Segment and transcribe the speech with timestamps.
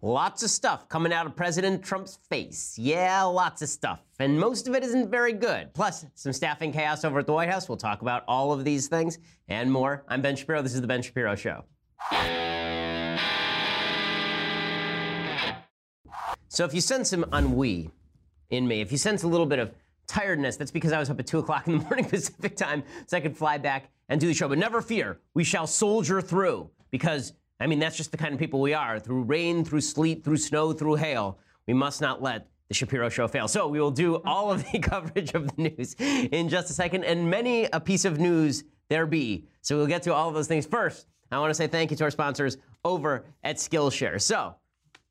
[0.00, 2.78] Lots of stuff coming out of President Trump's face.
[2.78, 4.00] Yeah, lots of stuff.
[4.20, 5.74] And most of it isn't very good.
[5.74, 7.68] Plus, some staffing chaos over at the White House.
[7.68, 10.04] We'll talk about all of these things and more.
[10.06, 10.62] I'm Ben Shapiro.
[10.62, 11.64] This is The Ben Shapiro Show.
[16.46, 17.90] So, if you sense some ennui
[18.50, 19.74] in me, if you sense a little bit of
[20.06, 23.16] tiredness, that's because I was up at 2 o'clock in the morning Pacific time so
[23.16, 24.48] I could fly back and do the show.
[24.48, 28.38] But never fear, we shall soldier through because I mean, that's just the kind of
[28.38, 29.00] people we are.
[29.00, 33.26] Through rain, through sleet, through snow, through hail, we must not let the Shapiro Show
[33.28, 33.48] fail.
[33.48, 37.04] So we will do all of the coverage of the news in just a second,
[37.04, 39.46] and many a piece of news there be.
[39.62, 41.06] So we'll get to all of those things first.
[41.30, 44.20] I want to say thank you to our sponsors over at Skillshare.
[44.20, 44.54] So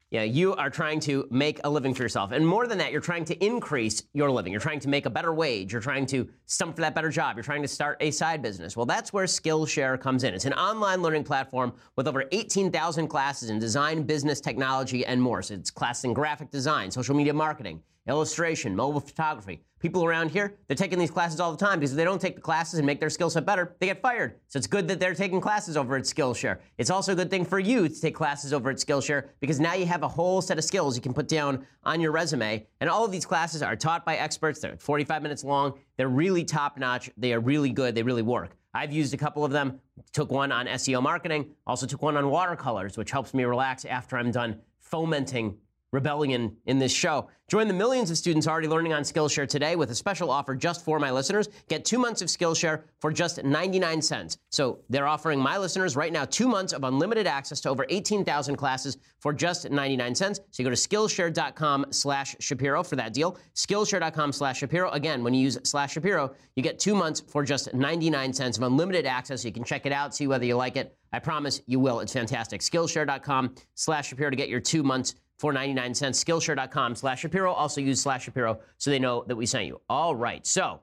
[0.10, 2.32] yeah, you are trying to make a living for yourself.
[2.32, 4.54] And more than that, you're trying to increase your living.
[4.54, 5.74] You're trying to make a better wage.
[5.74, 7.36] You're trying to stump for that better job.
[7.36, 8.78] You're trying to start a side business.
[8.78, 10.34] Well, that's where Skillshare comes in.
[10.34, 15.42] It's an online learning platform with over 18,000 classes in design, business, technology, and more.
[15.42, 19.62] So it's classes in graphic design, social media marketing, illustration, mobile photography.
[19.80, 22.36] People around here, they're taking these classes all the time because if they don't take
[22.36, 24.40] the classes and make their skill set better, they get fired.
[24.48, 26.58] So it's good that they're taking classes over at Skillshare.
[26.80, 29.76] It's also a good thing for you to take classes over at Skillshare because now
[29.76, 32.66] you have a whole set of skills you can put down on your resume.
[32.82, 34.60] And all of these classes are taught by experts.
[34.60, 35.80] They're 45 minutes long.
[35.96, 37.12] They're really top notch.
[37.16, 37.94] They are really good.
[37.94, 38.58] They really work.
[38.74, 39.80] I've used a couple of them.
[40.12, 41.52] Took one on SEO marketing.
[41.68, 45.58] Also took one on watercolors, which helps me relax after I'm done fomenting
[45.92, 47.30] rebellion in this show.
[47.50, 50.84] Join the millions of students already learning on Skillshare today with a special offer just
[50.84, 51.48] for my listeners.
[51.70, 54.38] Get two months of Skillshare for just 99 cents.
[54.50, 58.58] So they're offering my listeners right now two months of unlimited access to over 18,000
[58.58, 60.42] classes for just 99 cents.
[60.52, 63.38] So you go to Skillshare.com slash Shapiro for that deal.
[63.56, 64.90] Skillshare.com slash Shapiro.
[64.92, 68.64] Again, when you use slash Shapiro, you get two months for just 99 cents of
[68.64, 69.46] unlimited access.
[69.46, 70.98] You can check it out, see whether you like it.
[71.14, 72.02] I promise you will.
[72.02, 72.60] It's fantastic.
[72.60, 76.24] Skillshare.com slash Shapiro to get your two months for 99 cents.
[76.24, 77.52] Skillshare.com slash Shapiro.
[77.52, 79.82] Also use slash Shapiro so they know that we sent you.
[79.90, 80.46] All right.
[80.46, 80.82] So,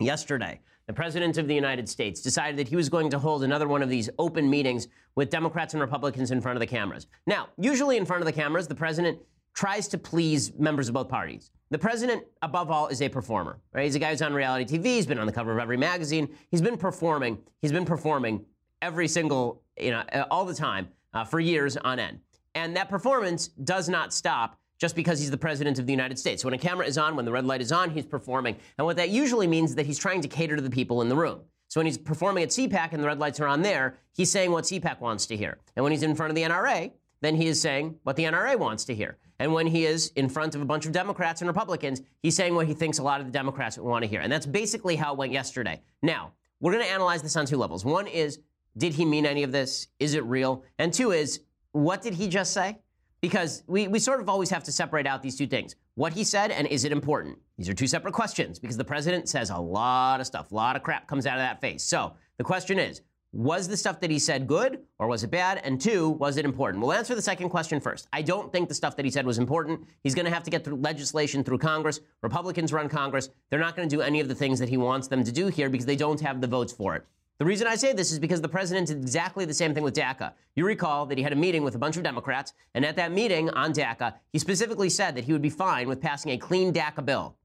[0.00, 3.68] yesterday, the President of the United States decided that he was going to hold another
[3.68, 7.06] one of these open meetings with Democrats and Republicans in front of the cameras.
[7.26, 9.18] Now, usually in front of the cameras, the President
[9.58, 11.50] tries to please members of both parties.
[11.70, 13.58] The president, above all, is a performer.
[13.72, 13.84] Right?
[13.84, 14.84] He's a guy who's on reality TV.
[14.84, 16.28] He's been on the cover of every magazine.
[16.50, 17.38] He's been performing.
[17.60, 18.44] He's been performing
[18.80, 22.20] every single, you know, all the time uh, for years on end.
[22.54, 26.44] And that performance does not stop just because he's the president of the United States.
[26.44, 28.56] When a camera is on, when the red light is on, he's performing.
[28.78, 31.08] And what that usually means is that he's trying to cater to the people in
[31.08, 31.40] the room.
[31.68, 34.50] So when he's performing at CPAC and the red lights are on there, he's saying
[34.52, 35.58] what CPAC wants to hear.
[35.76, 38.56] And when he's in front of the NRA, then he is saying what the NRA
[38.56, 39.18] wants to hear.
[39.38, 42.54] And when he is in front of a bunch of Democrats and Republicans, he's saying
[42.54, 44.20] what he thinks a lot of the Democrats want to hear.
[44.20, 45.80] And that's basically how it went yesterday.
[46.02, 47.84] Now, we're going to analyze this on two levels.
[47.84, 48.40] One is,
[48.76, 49.88] did he mean any of this?
[49.98, 50.64] Is it real?
[50.78, 51.40] And two is,
[51.78, 52.78] what did he just say?
[53.20, 55.74] Because we, we sort of always have to separate out these two things.
[55.94, 57.38] What he said and is it important?
[57.56, 60.76] These are two separate questions because the president says a lot of stuff, a lot
[60.76, 61.82] of crap comes out of that face.
[61.82, 63.02] So the question is,
[63.32, 65.60] was the stuff that he said good or was it bad?
[65.62, 66.82] And two, was it important?
[66.82, 68.08] We'll answer the second question first.
[68.12, 69.80] I don't think the stuff that he said was important.
[70.02, 72.00] He's going to have to get through legislation through Congress.
[72.22, 73.28] Republicans run Congress.
[73.50, 75.48] They're not going to do any of the things that he wants them to do
[75.48, 77.04] here because they don't have the votes for it.
[77.38, 79.94] The reason I say this is because the president did exactly the same thing with
[79.94, 80.32] DACA.
[80.56, 83.12] You recall that he had a meeting with a bunch of Democrats, and at that
[83.12, 86.72] meeting on DACA, he specifically said that he would be fine with passing a clean
[86.72, 87.36] DACA bill.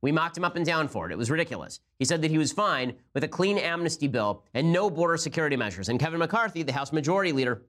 [0.00, 1.12] We mocked him up and down for it.
[1.12, 1.80] It was ridiculous.
[1.98, 5.56] He said that he was fine with a clean amnesty bill and no border security
[5.56, 5.88] measures.
[5.88, 7.62] And Kevin McCarthy, the House Majority Leader,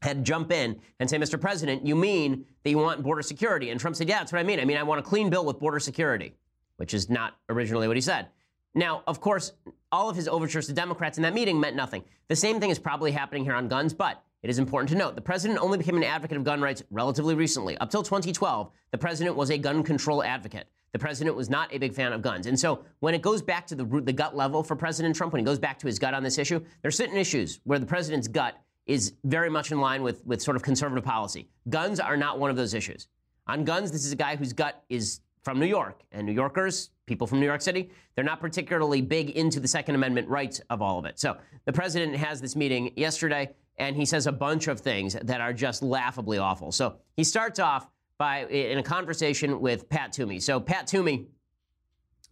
[0.00, 1.38] had to jump in and say, Mr.
[1.38, 3.70] President, you mean that you want border security?
[3.70, 4.58] And Trump said, Yeah, that's what I mean.
[4.58, 6.34] I mean, I want a clean bill with border security,
[6.76, 8.28] which is not originally what he said.
[8.74, 9.52] Now, of course,
[9.92, 12.02] all of his overtures to Democrats in that meeting meant nothing.
[12.28, 15.14] The same thing is probably happening here on guns, but it is important to note
[15.14, 17.78] the president only became an advocate of gun rights relatively recently.
[17.78, 20.66] Up till 2012, the president was a gun control advocate.
[20.92, 22.46] The president was not a big fan of guns.
[22.46, 25.40] And so when it goes back to the, the gut level for President Trump, when
[25.40, 27.86] he goes back to his gut on this issue, there are certain issues where the
[27.86, 28.54] president's gut
[28.86, 31.48] is very much in line with, with sort of conservative policy.
[31.68, 33.08] Guns are not one of those issues.
[33.46, 36.00] On guns, this is a guy whose gut is from New York.
[36.10, 39.94] And New Yorkers, people from New York City, they're not particularly big into the Second
[39.94, 41.20] Amendment rights of all of it.
[41.20, 41.36] So
[41.66, 45.52] the president has this meeting yesterday, and he says a bunch of things that are
[45.52, 46.72] just laughably awful.
[46.72, 47.88] So he starts off
[48.18, 50.40] by in a conversation with Pat Toomey.
[50.40, 51.26] So Pat Toomey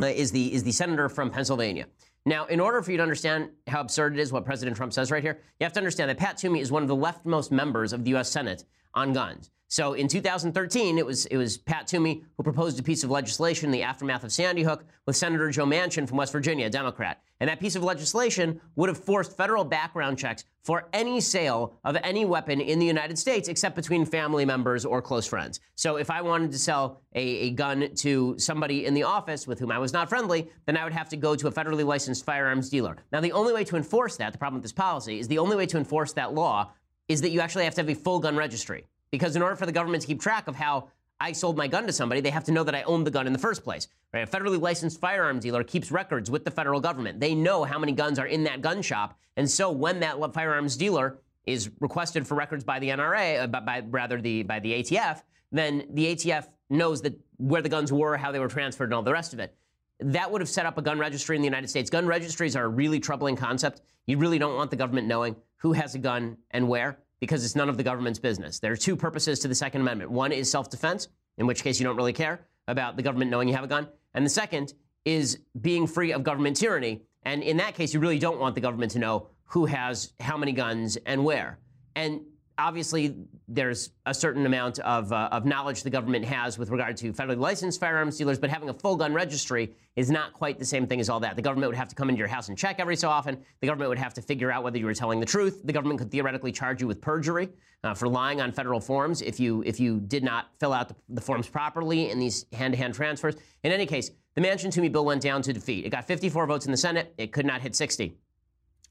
[0.01, 1.87] uh, is the is the senator from Pennsylvania.
[2.25, 5.11] Now, in order for you to understand how absurd it is what President Trump says
[5.11, 7.93] right here, you have to understand that Pat Toomey is one of the leftmost members
[7.93, 8.31] of the U.S.
[8.31, 9.51] Senate on guns.
[9.73, 13.65] So in 2013, it was it was Pat Toomey who proposed a piece of legislation
[13.65, 17.23] in the aftermath of Sandy Hook with Senator Joe Manchin from West Virginia, a Democrat.
[17.41, 21.97] And that piece of legislation would have forced federal background checks for any sale of
[22.03, 25.59] any weapon in the United States except between family members or close friends.
[25.75, 29.59] So if I wanted to sell a, a, gun to somebody in the office with
[29.59, 32.27] whom I was not friendly, then I would have to go to a federally licensed
[32.27, 32.99] firearms dealer.
[33.11, 35.57] Now, the only way to enforce that, the problem with this policy, is the only
[35.57, 36.73] way to enforce that law
[37.09, 38.87] is that you actually have to have a full gun registry.
[39.13, 40.89] Because in order for the government to keep track of how
[41.21, 43.29] I sold my gun to somebody, they have to know that I owned the gun
[43.29, 43.87] in the first place.
[44.13, 44.27] Right?
[44.27, 47.21] A federally licensed firearm dealer keeps records with the federal government.
[47.21, 50.77] They know how many guns are in that gun shop, and so when that firearms
[50.77, 54.73] dealer is requested for records by the NRA, uh, by, by rather the by the
[54.73, 55.23] ATF,
[55.53, 59.03] then the ATF knows that where the guns were, how they were transferred, and all
[59.03, 59.55] the rest of it.
[60.01, 61.91] That would have set up a gun registry in the United States.
[61.91, 63.83] Gun registries are a really troubling concept.
[64.07, 67.55] You really don't want the government knowing who has a gun and where because it's
[67.55, 68.59] none of the government's business.
[68.59, 70.11] There are two purposes to the Second Amendment.
[70.11, 71.07] One is self defense,
[71.39, 73.87] in which case you don't really care about the government knowing you have a gun.
[74.15, 74.75] And the second
[75.05, 77.03] is being free of government tyranny.
[77.23, 80.37] And in that case, you really don't want the government to know who has how
[80.37, 81.61] many guns and where.
[81.95, 82.23] And
[82.59, 83.15] obviously,
[83.49, 87.39] there's a certain amount of, uh, of knowledge the government has with regard to federally
[87.39, 91.01] licensed firearms dealers, but having a full gun registry is not quite the same thing
[91.01, 91.37] as all that.
[91.37, 93.39] The government would have to come into your house and check every so often.
[93.61, 95.61] The government would have to figure out whether you were telling the truth.
[95.65, 97.49] The government could theoretically charge you with perjury
[97.85, 100.95] uh, for lying on federal forms if you if you did not fill out the,
[101.11, 103.37] the forms properly in these hand-to-hand transfers.
[103.65, 105.85] In any case, the Manchin Toomey bill went down to defeat.
[105.85, 107.13] It got 54 votes in the Senate.
[107.19, 108.17] It could not hit 60.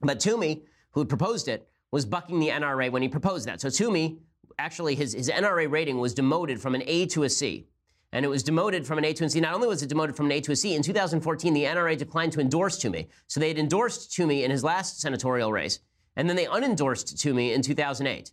[0.01, 3.61] But Toomey, who proposed it, was bucking the NRA when he proposed that.
[3.61, 4.19] So Toomey,
[4.57, 7.67] actually, his, his NRA rating was demoted from an A to a C.
[8.13, 9.39] And it was demoted from an A to a C.
[9.39, 11.97] Not only was it demoted from an A to a C, in 2014, the NRA
[11.97, 13.07] declined to endorse Toomey.
[13.27, 15.79] So they had endorsed Toomey in his last senatorial race,
[16.17, 18.31] and then they unendorsed Toomey in 2008.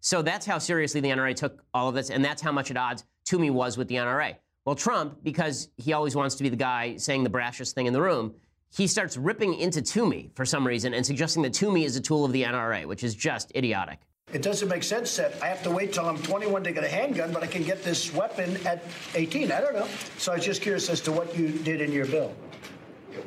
[0.00, 2.76] So that's how seriously the NRA took all of this, and that's how much at
[2.76, 4.36] odds Toomey was with the NRA.
[4.64, 7.92] Well, Trump, because he always wants to be the guy saying the brashest thing in
[7.92, 8.34] the room,
[8.70, 12.24] he starts ripping into Toomey for some reason and suggesting that Toomey is a tool
[12.24, 13.98] of the NRA, which is just idiotic.
[14.32, 16.88] It doesn't make sense that I have to wait till I'm 21 to get a
[16.88, 18.84] handgun, but I can get this weapon at
[19.16, 19.50] 18.
[19.50, 19.88] I don't know.
[20.18, 22.32] So I was just curious as to what you did in your bill.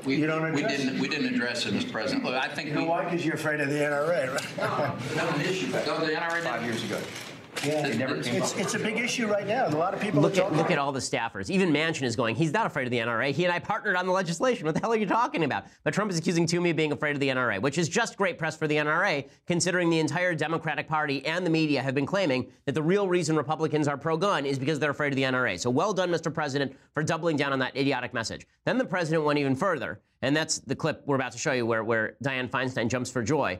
[0.06, 1.92] We, you don't we didn't we didn't address it, Mr.
[1.92, 2.24] President.
[2.24, 3.04] Look, I think you know we, why?
[3.04, 4.58] Because you're afraid of the NRA, right?
[5.16, 5.68] No, no, issue.
[5.68, 6.98] No, the NRA five years ago.
[7.64, 9.68] Yeah, it's, it's, a big issue right now.
[9.68, 11.50] A lot of people look at look at all the staffers.
[11.50, 12.36] Even Manchin is going.
[12.36, 13.32] He's not afraid of the NRA.
[13.32, 14.66] He and I partnered on the legislation.
[14.66, 15.66] What the hell are you talking about?
[15.84, 18.38] But Trump is accusing Toomey of being afraid of the NRA, which is just great
[18.38, 22.48] press for the NRA, considering the entire Democratic Party and the media have been claiming
[22.66, 25.58] that the real reason Republicans are pro-gun is because they're afraid of the NRA.
[25.58, 26.34] So well done, Mr.
[26.34, 28.46] President, for doubling down on that idiotic message.
[28.66, 31.66] Then the president went even further, and that's the clip we're about to show you,
[31.66, 33.60] where where Dianne Feinstein jumps for joy.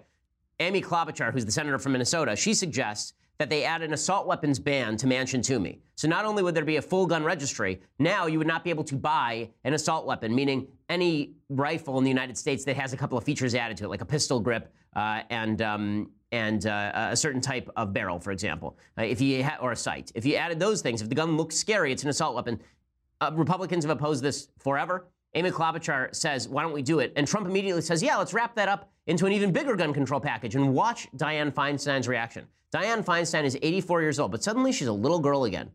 [0.60, 4.60] Amy Klobuchar, who's the senator from Minnesota, she suggests that they add an assault weapons
[4.60, 5.80] ban to Manchin Toomey.
[5.96, 8.70] So not only would there be a full gun registry, now you would not be
[8.70, 12.94] able to buy an assault weapon, meaning any rifle in the United States that has
[12.94, 16.66] a couple of features added to it, like a pistol grip uh, and um, and
[16.66, 20.12] uh, a certain type of barrel, for example, uh, if you ha- or a sight.
[20.16, 22.60] If you added those things, if the gun looks scary, it's an assault weapon.
[23.22, 25.06] Uh, Republicans have opposed this forever.
[25.36, 28.56] Amy Klobuchar says, "Why don't we do it?" And Trump immediately says, "Yeah, let's wrap
[28.56, 32.48] that up into an even bigger gun control package." And watch Dianne Feinstein's reaction.
[32.74, 35.70] Dianne Feinstein is 84 years old, but suddenly she's a little girl again.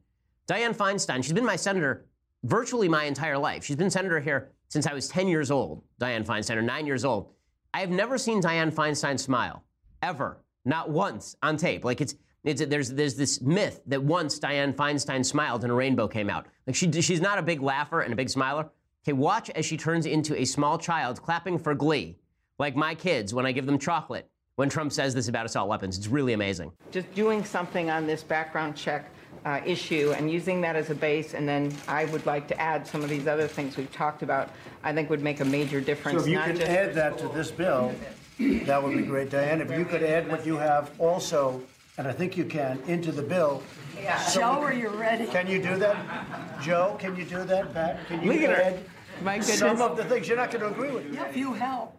[0.48, 2.06] Dianne Feinstein, she's been my senator
[2.44, 3.64] virtually my entire life.
[3.64, 7.04] She's been senator here since I was 10 years old, Dianne Feinstein, or nine years
[7.04, 7.32] old.
[7.74, 9.62] I have never seen Dianne Feinstein smile,
[10.02, 11.84] ever, not once on tape.
[11.84, 12.14] Like it's,
[12.44, 16.46] it's there's there's this myth that once Dianne Feinstein smiled and a rainbow came out.
[16.66, 18.70] Like she she's not a big laugher and a big smiler.
[19.08, 22.18] Okay, watch as she turns into a small child clapping for glee,
[22.58, 25.96] like my kids when I give them chocolate when Trump says this about assault weapons.
[25.96, 26.72] It's really amazing.
[26.90, 29.10] Just doing something on this background check
[29.46, 32.86] uh, issue and using that as a base, and then I would like to add
[32.86, 34.50] some of these other things we've talked about,
[34.82, 36.18] I think would make a major difference.
[36.18, 37.94] So if you could add that to this bill,
[38.38, 39.62] that would be great, Dianne.
[39.62, 41.62] If you could add what you have also,
[41.96, 43.62] and I think you can, into the bill.
[43.96, 44.18] Yeah.
[44.18, 45.26] So Joe, are you ready?
[45.26, 46.60] Can you do that?
[46.60, 48.06] Joe, can you do that, Pat?
[48.06, 48.84] Can you Look add
[49.22, 49.58] My goodness.
[49.58, 50.28] some of the things?
[50.28, 51.12] You're not going to agree with.
[51.12, 51.96] Yeah, if you help.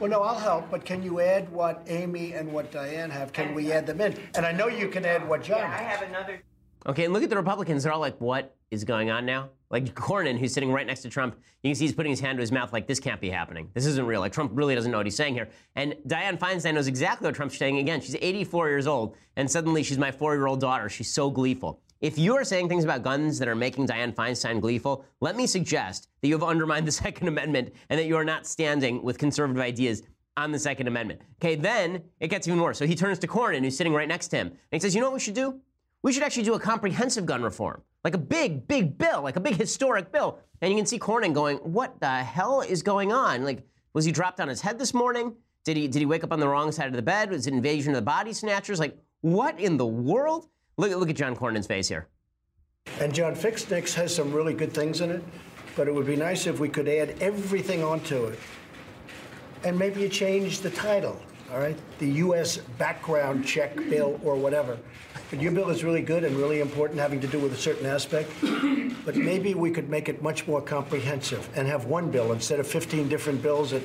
[0.00, 3.32] Well, no, I'll help, but can you add what Amy and what Dianne have?
[3.32, 4.16] Can we add them in?
[4.34, 6.42] And I know you can add what John Yeah, I have another.
[6.86, 7.82] Okay, and look at the Republicans.
[7.82, 9.50] They're all like, what is going on now?
[9.70, 12.38] Like Cornyn, who's sitting right next to Trump, you can see he's putting his hand
[12.38, 13.70] to his mouth like, this can't be happening.
[13.74, 14.20] This isn't real.
[14.20, 15.48] Like, Trump really doesn't know what he's saying here.
[15.74, 17.78] And Dianne Feinstein knows exactly what Trump's saying.
[17.78, 20.88] Again, she's 84 years old, and suddenly she's my four year old daughter.
[20.88, 21.80] She's so gleeful.
[22.00, 25.48] If you are saying things about guns that are making Dianne Feinstein gleeful, let me
[25.48, 29.18] suggest that you have undermined the Second Amendment and that you are not standing with
[29.18, 30.04] conservative ideas
[30.36, 31.20] on the Second Amendment.
[31.42, 32.78] Okay, then it gets even worse.
[32.78, 35.00] So he turns to Cornyn, who's sitting right next to him, and he says, You
[35.00, 35.60] know what we should do?
[36.02, 39.40] We should actually do a comprehensive gun reform, like a big, big bill, like a
[39.40, 40.38] big historic bill.
[40.60, 43.42] And you can see Cornyn going, What the hell is going on?
[43.42, 45.34] Like, Was he dropped on his head this morning?
[45.64, 47.30] Did he did he wake up on the wrong side of the bed?
[47.30, 48.78] Was it invasion of the body snatchers?
[48.78, 50.48] Like what in the world?
[50.78, 52.06] Look look at John Cornyn's face here.
[53.00, 55.22] And John Fix NICS has some really good things in it,
[55.76, 58.38] but it would be nice if we could add everything onto it.
[59.64, 61.20] And maybe you change the title,
[61.52, 61.76] all right?
[61.98, 62.58] The U.S.
[62.78, 64.78] background check bill or whatever.
[65.30, 67.84] But your bill is really good and really important, having to do with a certain
[67.84, 68.30] aspect.
[69.04, 72.68] But maybe we could make it much more comprehensive and have one bill instead of
[72.68, 73.82] 15 different bills that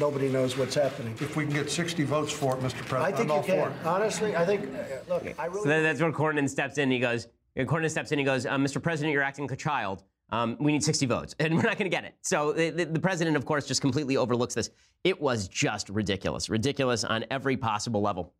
[0.00, 1.14] nobody knows what's happening.
[1.20, 2.80] If we can get 60 votes for it, Mr.
[2.80, 3.58] I President, think I'm you all can.
[3.60, 3.86] for it.
[3.86, 5.62] Honestly, I think, uh, look, I really.
[5.62, 6.90] So that- that's where Cornyn steps in.
[6.90, 8.18] He goes, Cornyn steps in.
[8.18, 8.82] He goes, um, Mr.
[8.82, 10.02] President, you're acting like a child.
[10.30, 12.14] Um, we need 60 votes, and we're not going to get it.
[12.22, 14.70] So the, the, the president, of course, just completely overlooks this.
[15.04, 18.32] It was just ridiculous, ridiculous on every possible level.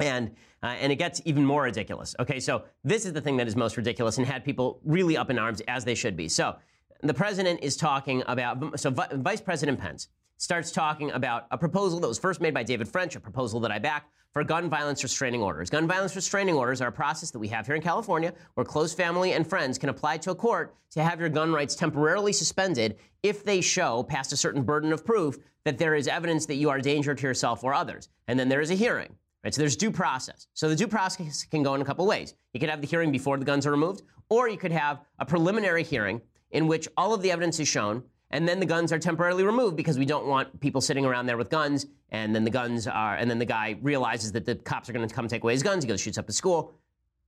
[0.00, 0.32] And
[0.62, 2.14] uh, and it gets even more ridiculous.
[2.18, 5.30] Okay, so this is the thing that is most ridiculous and had people really up
[5.30, 6.28] in arms as they should be.
[6.28, 6.56] So
[7.02, 8.78] the president is talking about.
[8.80, 12.62] So Vi- Vice President Pence starts talking about a proposal that was first made by
[12.62, 15.70] David French, a proposal that I back for gun violence restraining orders.
[15.70, 18.92] Gun violence restraining orders are a process that we have here in California where close
[18.92, 22.96] family and friends can apply to a court to have your gun rights temporarily suspended
[23.22, 26.68] if they show, past a certain burden of proof, that there is evidence that you
[26.68, 28.08] are a danger to yourself or others.
[28.28, 29.16] And then there is a hearing.
[29.42, 30.48] Right, so there's due process.
[30.54, 32.34] So the due process can go in a couple ways.
[32.52, 35.24] You could have the hearing before the guns are removed, or you could have a
[35.24, 38.98] preliminary hearing in which all of the evidence is shown, and then the guns are
[38.98, 42.50] temporarily removed because we don't want people sitting around there with guns, and then the
[42.50, 45.42] guns are, and then the guy realizes that the cops are going to come take
[45.42, 45.84] away his guns.
[45.84, 46.74] He goes shoots up the school.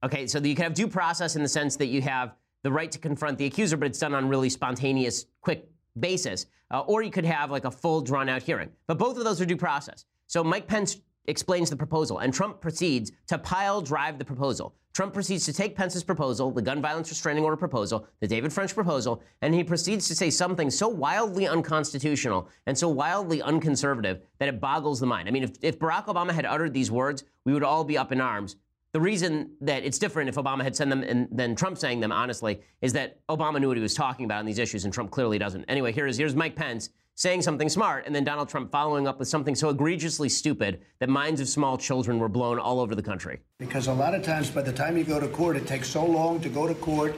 [0.02, 2.90] Okay, so you can have due process in the sense that you have the right
[2.90, 6.46] to confront the accuser, but it's done on really spontaneous, quick basis.
[6.70, 8.70] Uh, or you could have like a full, drawn-out hearing.
[8.86, 10.04] But both of those are due process.
[10.26, 14.74] So Mike Pence explains the proposal, and Trump proceeds to pile drive the proposal.
[14.92, 18.74] Trump proceeds to take Pence's proposal, the gun violence restraining order proposal, the David French
[18.74, 24.48] proposal, and he proceeds to say something so wildly unconstitutional and so wildly unconservative that
[24.48, 25.28] it boggles the mind.
[25.28, 28.10] I mean, if, if Barack Obama had uttered these words, we would all be up
[28.10, 28.56] in arms.
[28.92, 32.10] The reason that it's different if Obama had sent them and than Trump saying them,
[32.10, 35.10] honestly, is that Obama knew what he was talking about on these issues, and Trump
[35.10, 35.64] clearly doesn't.
[35.64, 39.28] Anyway, here's here's Mike Pence saying something smart, and then Donald Trump following up with
[39.28, 43.40] something so egregiously stupid that minds of small children were blown all over the country.
[43.58, 46.06] Because a lot of times, by the time you go to court, it takes so
[46.06, 47.14] long to go to court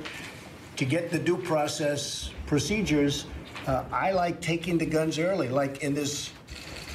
[0.77, 3.27] to get the due process procedures.
[3.67, 6.33] Uh, I like taking the guns early, like in this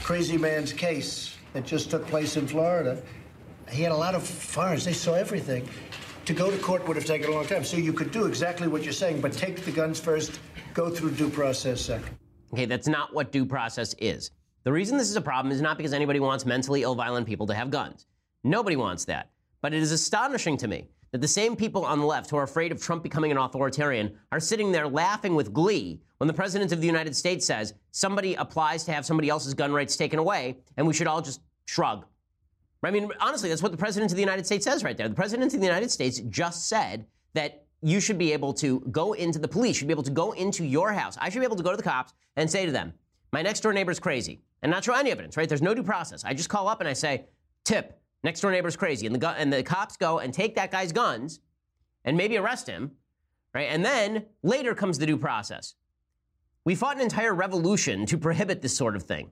[0.03, 3.01] crazy man's case that just took place in Florida.
[3.71, 5.67] He had a lot of firearms, they saw everything.
[6.25, 7.63] To go to court would have taken a long time.
[7.63, 10.39] So you could do exactly what you're saying, but take the guns first,
[10.73, 12.17] go through due process second.
[12.53, 14.31] Okay, that's not what due process is.
[14.63, 17.45] The reason this is a problem is not because anybody wants mentally ill, violent people
[17.47, 18.07] to have guns.
[18.43, 19.29] Nobody wants that.
[19.61, 22.43] But it is astonishing to me that the same people on the left who are
[22.43, 26.71] afraid of Trump becoming an authoritarian are sitting there laughing with glee when the President
[26.71, 30.57] of the United States says somebody applies to have somebody else's gun rights taken away
[30.77, 32.05] and we should all just shrug.
[32.83, 35.09] I mean, honestly, that's what the President of the United States says right there.
[35.09, 39.13] The President of the United States just said that you should be able to go
[39.13, 41.17] into the police, should be able to go into your house.
[41.19, 42.93] I should be able to go to the cops and say to them,
[43.31, 45.47] my next door neighbor's crazy, and not show any evidence, right?
[45.47, 46.23] There's no due process.
[46.23, 47.25] I just call up and I say,
[47.63, 49.05] tip, next door neighbor's crazy.
[49.05, 51.39] And the, gu- and the cops go and take that guy's guns
[52.05, 52.91] and maybe arrest him,
[53.53, 53.67] right?
[53.69, 55.75] And then later comes the due process.
[56.63, 59.31] We fought an entire revolution to prohibit this sort of thing.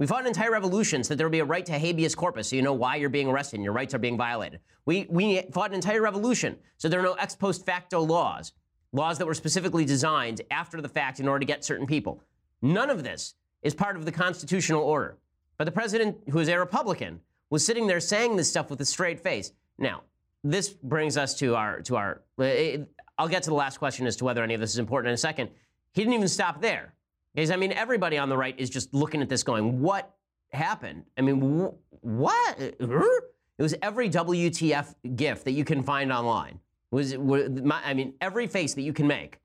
[0.00, 2.48] We fought an entire revolution so that there would be a right to habeas corpus
[2.48, 4.60] so you know why you're being arrested and your rights are being violated.
[4.86, 8.54] We, we fought an entire revolution so there are no ex post facto laws,
[8.92, 12.22] laws that were specifically designed after the fact in order to get certain people.
[12.62, 15.18] None of this is part of the constitutional order.
[15.58, 18.86] But the president, who is a Republican, was sitting there saying this stuff with a
[18.86, 19.52] straight face.
[19.76, 20.00] Now,
[20.42, 22.22] this brings us to our to our.
[22.38, 22.88] it-
[23.18, 25.14] I'll get to the last question as to whether any of this is important in
[25.14, 25.50] a second.
[25.92, 26.94] He didn't even stop there.
[27.34, 30.14] Because I mean, everybody on the right is just looking at this, going, "What
[30.52, 32.58] happened?" I mean, wh- what?
[32.58, 36.58] It was every WTF gif that you can find online.
[36.92, 37.16] It was,
[37.62, 39.38] my- I mean, every face that you can make,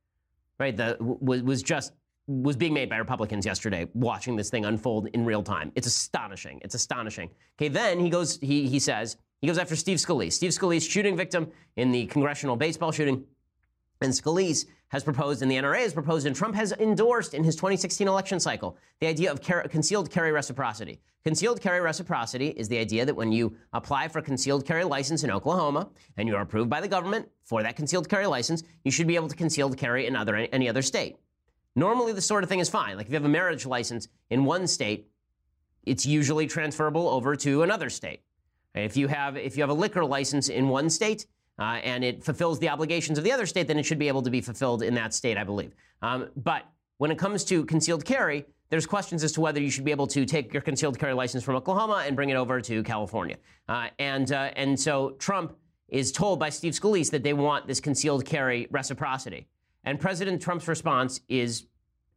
[0.60, 0.76] right?
[0.76, 1.94] The was was just
[2.28, 5.72] was being made by Republicans yesterday, watching this thing unfold in real time.
[5.76, 6.60] It's astonishing.
[6.64, 7.30] It's astonishing.
[7.60, 8.40] Okay, then he goes.
[8.40, 10.34] He he says he goes after Steve Scalise.
[10.34, 13.24] Steve Scalise, shooting victim in the congressional baseball shooting.
[14.02, 17.56] And Scalise has proposed, and the NRA has proposed, and Trump has endorsed in his
[17.56, 21.00] 2016 election cycle the idea of car- concealed carry reciprocity.
[21.24, 25.24] Concealed carry reciprocity is the idea that when you apply for a concealed carry license
[25.24, 28.92] in Oklahoma and you are approved by the government for that concealed carry license, you
[28.92, 31.18] should be able to concealed carry in other, any other state.
[31.76, 32.96] Normally, this sort of thing is fine.
[32.96, 35.10] Like if you have a marriage license in one state,
[35.84, 38.22] it's usually transferable over to another state.
[38.76, 41.26] If you have if you have a liquor license in one state
[41.60, 44.22] uh, and it fulfills the obligations of the other state, then it should be able
[44.22, 45.74] to be fulfilled in that state, I believe.
[46.02, 46.64] Um, but
[46.98, 50.08] when it comes to concealed carry, there's questions as to whether you should be able
[50.08, 53.38] to take your concealed carry license from Oklahoma and bring it over to California.
[53.70, 55.56] Uh, and, uh, and so Trump
[55.88, 59.48] is told by Steve Scalise that they want this concealed carry reciprocity.
[59.84, 61.68] And President Trump's response is,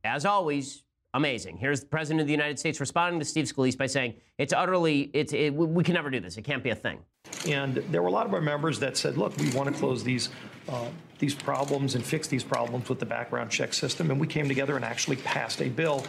[0.04, 1.56] as always, amazing.
[1.56, 5.10] Here's the President of the United States responding to Steve Scalise by saying, it's utterly,
[5.12, 6.36] it's, it, we can never do this.
[6.36, 6.98] It can't be a thing.
[7.46, 10.04] And there were a lot of our members that said, look, we want to close
[10.04, 10.30] these,
[10.68, 10.88] uh,
[11.18, 14.10] these problems and fix these problems with the background check system.
[14.10, 16.04] And we came together and actually passed a bill.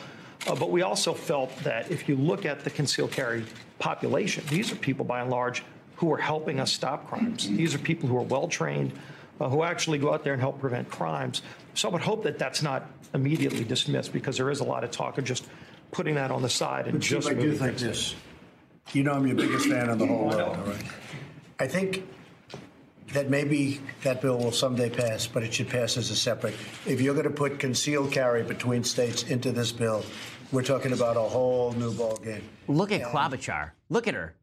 [0.47, 3.45] Uh, but we also felt that if you look at the concealed carry
[3.79, 5.63] population, these are people by and large
[5.95, 7.49] who are helping us stop crimes.
[7.49, 8.93] These are people who are well trained,
[9.39, 11.41] uh, who actually go out there and help prevent crimes.
[11.73, 14.91] So I would hope that that's not immediately dismissed because there is a lot of
[14.91, 15.47] talk of just
[15.91, 17.81] putting that on the side and But just Chief, I do think things.
[17.81, 18.15] this.
[18.93, 20.83] You know I'm your biggest fan in the whole world, all right?
[21.59, 22.07] I think
[23.13, 26.53] that maybe that bill will someday pass, but it should pass as a separate.
[26.85, 30.03] If you're going to put concealed carry between states into this bill,
[30.51, 32.41] we're talking about a whole new ballgame.
[32.67, 33.71] Look at Klobuchar.
[33.89, 34.33] Look at her.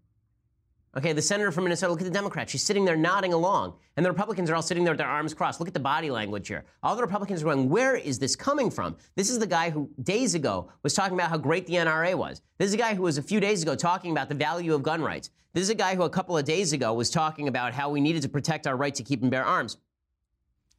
[0.97, 2.49] Okay, the senator from Minnesota, look at the Democrat.
[2.49, 3.75] She's sitting there nodding along.
[3.99, 5.61] And the Republicans are all sitting there with their arms crossed.
[5.61, 6.65] Look at the body language here.
[6.83, 8.97] All the Republicans are going, where is this coming from?
[9.15, 12.41] This is the guy who days ago was talking about how great the NRA was.
[12.57, 14.83] This is a guy who was a few days ago talking about the value of
[14.83, 15.29] gun rights.
[15.53, 18.01] This is a guy who a couple of days ago was talking about how we
[18.01, 19.77] needed to protect our right to keep and bear arms.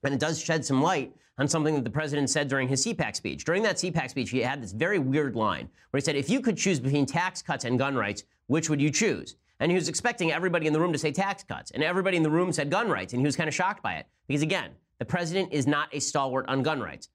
[0.04, 3.16] And it does shed some light on something that the president said during his CPAC
[3.16, 3.46] speech.
[3.46, 6.42] During that CPAC speech, he had this very weird line where he said, if you
[6.42, 9.36] could choose between tax cuts and gun rights, which would you choose?
[9.60, 11.72] And he was expecting everybody in the room to say tax cuts.
[11.72, 13.14] And everybody in the room said gun rights.
[13.14, 14.06] And he was kind of shocked by it.
[14.28, 17.10] Because again, the president is not a stalwart on gun rights.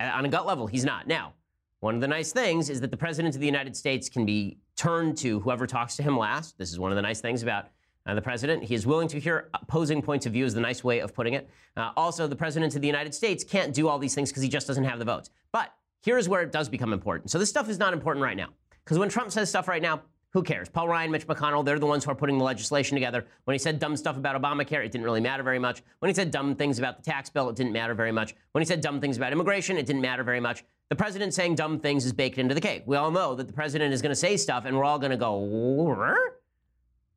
[0.00, 1.06] On a gut level, he's not.
[1.06, 1.34] Now,
[1.80, 4.58] one of the nice things is that the president of the United States can be
[4.76, 6.58] turned to whoever talks to him last.
[6.58, 7.66] This is one of the nice things about
[8.06, 8.64] uh, the president.
[8.64, 11.34] He is willing to hear opposing points of view, is the nice way of putting
[11.34, 11.48] it.
[11.76, 14.48] Uh, also, the president of the United States can't do all these things because he
[14.48, 15.30] just doesn't have the votes.
[15.52, 17.30] But here's where it does become important.
[17.30, 18.48] So this stuff is not important right now.
[18.84, 20.02] Because when Trump says stuff right now,
[20.34, 20.68] who cares?
[20.68, 23.24] Paul Ryan, Mitch McConnell, they're the ones who are putting the legislation together.
[23.44, 25.82] When he said dumb stuff about Obamacare, it didn't really matter very much.
[26.00, 28.34] When he said dumb things about the tax bill, it didn't matter very much.
[28.50, 30.64] When he said dumb things about immigration, it didn't matter very much.
[30.88, 32.82] The president saying dumb things is baked into the cake.
[32.84, 35.12] We all know that the president is going to say stuff and we're all going
[35.12, 36.16] to go, "Rrr?"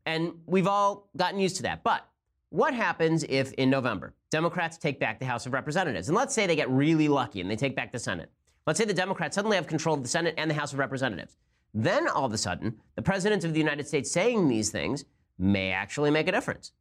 [0.05, 1.83] and we've all gotten used to that.
[1.83, 2.07] But
[2.49, 6.07] what happens if in November Democrats take back the House of Representatives?
[6.07, 8.31] And let's say they get really lucky and they take back the Senate.
[8.67, 11.35] Let's say the Democrats suddenly have control of the Senate and the House of Representatives.
[11.79, 15.05] Then all of a sudden, the president of the United States saying these things
[15.37, 16.71] may actually make a difference.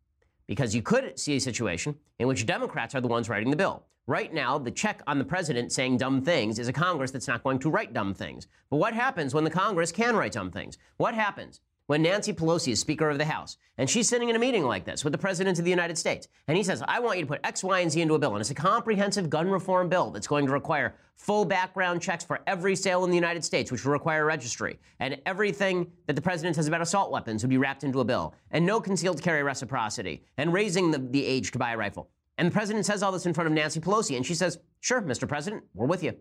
[0.46, 3.84] Because you could see a situation in which Democrats are the ones writing the bill.
[4.06, 7.42] Right now, the check on the president saying dumb things is a Congress that's not
[7.42, 8.46] going to write dumb things.
[8.70, 10.78] But what happens when the Congress can write dumb things?
[10.96, 14.38] What happens when Nancy Pelosi is Speaker of the House and she's sitting in a
[14.38, 17.18] meeting like this with the President of the United States and he says, I want
[17.18, 18.32] you to put X, Y, and Z into a bill.
[18.32, 22.40] And it's a comprehensive gun reform bill that's going to require full background checks for
[22.46, 24.78] every sale in the United States, which will require registry.
[25.00, 28.34] And everything that the President says about assault weapons would be wrapped into a bill.
[28.50, 30.24] And no concealed carry reciprocity.
[30.36, 32.10] And raising the, the age to buy a rifle.
[32.38, 34.16] And the President says all this in front of Nancy Pelosi.
[34.16, 35.26] And she says, Sure, Mr.
[35.26, 36.14] President, we're with you.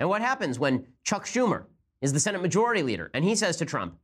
[0.00, 1.64] And what happens when Chuck Schumer
[2.00, 3.98] is the Senate Majority Leader and he says to Trump,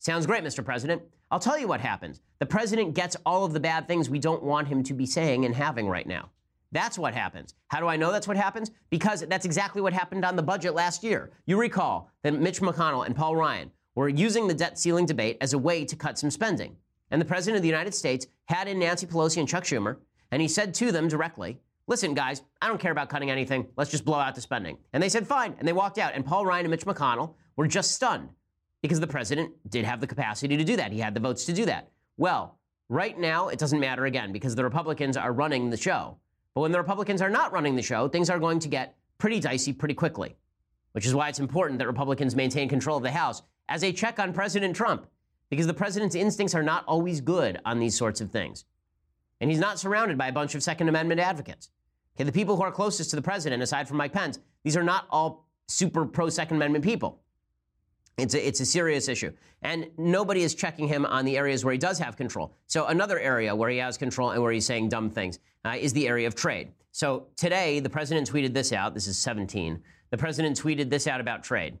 [0.00, 0.64] Sounds great, Mr.
[0.64, 1.02] President.
[1.30, 2.20] I'll tell you what happens.
[2.38, 5.44] The president gets all of the bad things we don't want him to be saying
[5.44, 6.30] and having right now.
[6.70, 7.54] That's what happens.
[7.68, 8.70] How do I know that's what happens?
[8.90, 11.32] Because that's exactly what happened on the budget last year.
[11.46, 15.52] You recall that Mitch McConnell and Paul Ryan were using the debt ceiling debate as
[15.52, 16.76] a way to cut some spending.
[17.10, 19.96] And the president of the United States had in Nancy Pelosi and Chuck Schumer,
[20.30, 23.66] and he said to them directly, Listen, guys, I don't care about cutting anything.
[23.78, 24.76] Let's just blow out the spending.
[24.92, 25.56] And they said, Fine.
[25.58, 26.12] And they walked out.
[26.14, 28.28] And Paul Ryan and Mitch McConnell were just stunned
[28.82, 30.92] because the president did have the capacity to do that.
[30.92, 31.90] He had the votes to do that.
[32.16, 36.18] Well, right now, it doesn't matter again because the Republicans are running the show.
[36.54, 39.40] But when the Republicans are not running the show, things are going to get pretty
[39.40, 40.36] dicey pretty quickly,
[40.92, 44.18] which is why it's important that Republicans maintain control of the House as a check
[44.18, 45.06] on President Trump
[45.50, 48.64] because the president's instincts are not always good on these sorts of things.
[49.40, 51.70] And he's not surrounded by a bunch of Second Amendment advocates.
[52.16, 54.82] Okay, the people who are closest to the president, aside from Mike Pence, these are
[54.82, 57.20] not all super pro Second Amendment people.
[58.18, 59.32] It's a, it's a serious issue.
[59.62, 62.52] And nobody is checking him on the areas where he does have control.
[62.66, 65.92] So, another area where he has control and where he's saying dumb things uh, is
[65.92, 66.72] the area of trade.
[66.90, 68.92] So, today, the president tweeted this out.
[68.92, 69.80] This is 17.
[70.10, 71.78] The president tweeted this out about trade.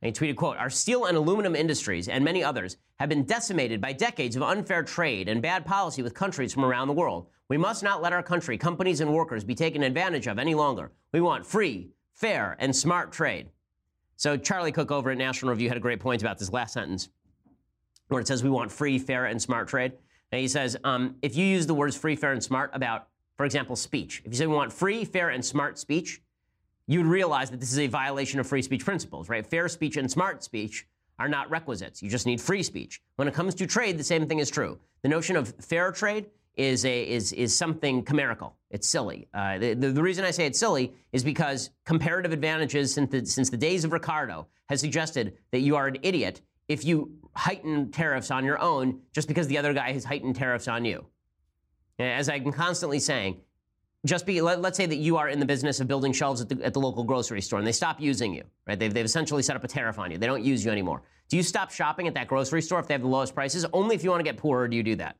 [0.00, 3.80] And he tweeted, quote, Our steel and aluminum industries and many others have been decimated
[3.80, 7.26] by decades of unfair trade and bad policy with countries from around the world.
[7.48, 10.92] We must not let our country, companies, and workers be taken advantage of any longer.
[11.12, 13.50] We want free, fair, and smart trade.
[14.16, 17.08] So Charlie Cooke over at National Review had a great point about this last sentence,
[18.08, 19.92] where it says we want free, fair, and smart trade.
[20.30, 23.46] And he says um, if you use the words free, fair, and smart about, for
[23.46, 26.20] example, speech, if you say we want free, fair, and smart speech,
[26.86, 29.46] you would realize that this is a violation of free speech principles, right?
[29.46, 30.86] Fair speech and smart speech
[31.18, 32.02] are not requisites.
[32.02, 33.00] You just need free speech.
[33.16, 34.78] When it comes to trade, the same thing is true.
[35.02, 38.56] The notion of fair trade is a is is something chimerical.
[38.70, 39.28] It's silly.
[39.34, 43.24] Uh, the, the, the reason I say it's silly is because comparative advantages since the,
[43.24, 47.90] since the days of Ricardo has suggested that you are an idiot if you heighten
[47.90, 51.04] tariffs on your own just because the other guy has heightened tariffs on you.
[51.98, 53.40] As I'm constantly saying,
[54.04, 56.48] just be let, us say that you are in the business of building shelves at
[56.48, 59.42] the, at the local grocery store and they stop using you right they've, they've essentially
[59.42, 62.06] set up a tariff on you they don't use you anymore do you stop shopping
[62.06, 64.24] at that grocery store if they have the lowest prices only if you want to
[64.24, 65.16] get poorer do you do that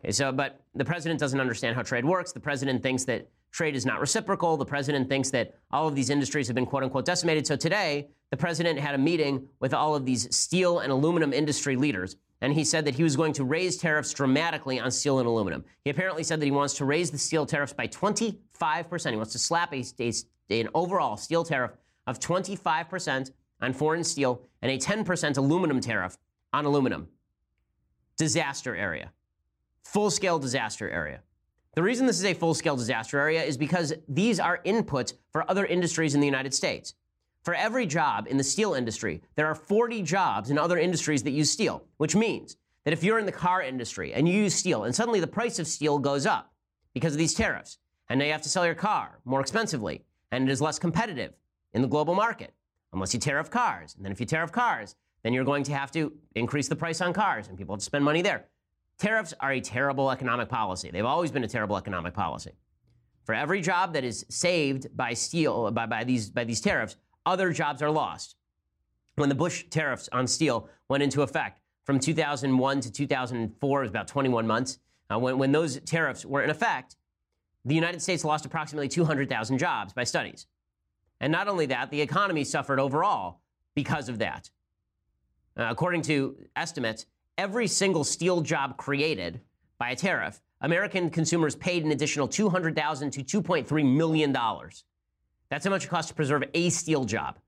[0.00, 3.74] okay, so but the president doesn't understand how trade works the president thinks that trade
[3.74, 7.04] is not reciprocal the president thinks that all of these industries have been quote unquote
[7.04, 11.32] decimated so today the president had a meeting with all of these steel and aluminum
[11.32, 15.18] industry leaders and he said that he was going to raise tariffs dramatically on steel
[15.18, 15.64] and aluminum.
[15.84, 19.10] He apparently said that he wants to raise the steel tariffs by 25%.
[19.10, 21.72] He wants to slap a, a, an overall steel tariff
[22.06, 26.16] of 25% on foreign steel and a 10% aluminum tariff
[26.52, 27.08] on aluminum.
[28.16, 29.12] Disaster area.
[29.92, 31.20] Full scale disaster area.
[31.74, 35.50] The reason this is a full scale disaster area is because these are inputs for
[35.50, 36.94] other industries in the United States.
[37.42, 41.32] For every job in the steel industry, there are 40 jobs in other industries that
[41.32, 44.84] use steel, which means that if you're in the car industry and you use steel
[44.84, 46.52] and suddenly the price of steel goes up
[46.94, 50.48] because of these tariffs, and now you have to sell your car more expensively and
[50.48, 51.32] it is less competitive
[51.72, 52.54] in the global market
[52.92, 53.96] unless you tariff cars.
[53.96, 57.00] And then if you tariff cars, then you're going to have to increase the price
[57.00, 58.46] on cars and people have to spend money there.
[59.00, 60.90] Tariffs are a terrible economic policy.
[60.90, 62.52] They've always been a terrible economic policy.
[63.24, 67.50] For every job that is saved by steel, by, by, these, by these tariffs, other
[67.50, 68.36] jobs are lost.
[69.16, 73.90] When the Bush tariffs on steel went into effect from 2001 to 2004, it was
[73.90, 74.78] about 21 months.
[75.10, 76.96] Uh, when, when those tariffs were in effect,
[77.64, 80.46] the United States lost approximately 200,000 jobs by studies.
[81.20, 83.40] And not only that, the economy suffered overall
[83.74, 84.50] because of that.
[85.56, 87.06] Uh, according to estimates,
[87.40, 89.40] every single steel job created
[89.78, 94.84] by a tariff, American consumers paid an additional $200,000 to 2.3 million dollars.
[95.48, 97.38] That's how much it costs to preserve a steel job.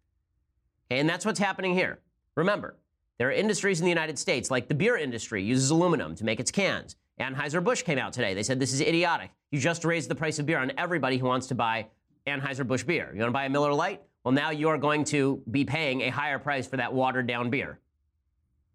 [0.90, 2.00] And that's what's happening here.
[2.36, 2.74] Remember,
[3.18, 6.40] there are industries in the United States, like the beer industry uses aluminum to make
[6.40, 6.96] its cans.
[7.20, 8.32] Anheuser-Busch came out today.
[8.32, 9.30] They said this is idiotic.
[9.50, 11.88] You just raised the price of beer on everybody who wants to buy
[12.26, 13.10] Anheuser-Busch beer.
[13.12, 14.00] You want to buy a Miller Lite?
[14.24, 17.50] Well, now you are going to be paying a higher price for that watered down
[17.50, 17.78] beer.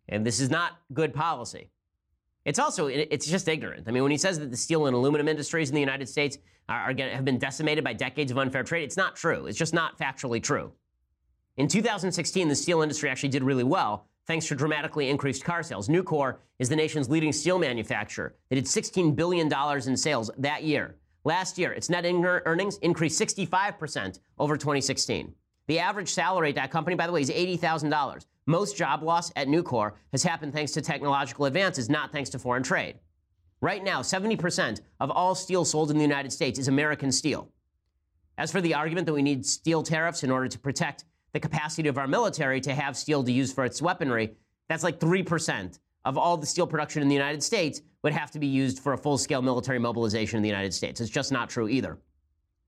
[0.10, 1.70] And this is not good policy.
[2.46, 3.88] It's also, it's just ignorant.
[3.88, 6.38] I mean, when he says that the steel and aluminum industries in the United States
[6.70, 9.48] are, are have been decimated by decades of unfair trade, it's not true.
[9.48, 10.72] It's just not factually true.
[11.58, 15.88] In 2016, the steel industry actually did really well thanks to dramatically increased car sales.
[15.88, 18.36] Nucor is the nation's leading steel manufacturer.
[18.50, 19.52] They did $16 billion
[19.88, 20.98] in sales that year.
[21.24, 25.34] Last year, its net earnings increased 65% over 2016.
[25.68, 28.26] The average salary at that company, by the way, is $80,000.
[28.50, 32.64] Most job loss at Nucor has happened thanks to technological advances, not thanks to foreign
[32.64, 32.96] trade.
[33.60, 37.52] Right now, 70% of all steel sold in the United States is American steel.
[38.38, 41.90] As for the argument that we need steel tariffs in order to protect the capacity
[41.90, 44.38] of our military to have steel to use for its weaponry,
[44.70, 48.40] that's like 3% of all the steel production in the United States would have to
[48.40, 51.02] be used for a full scale military mobilization in the United States.
[51.02, 51.98] It's just not true either.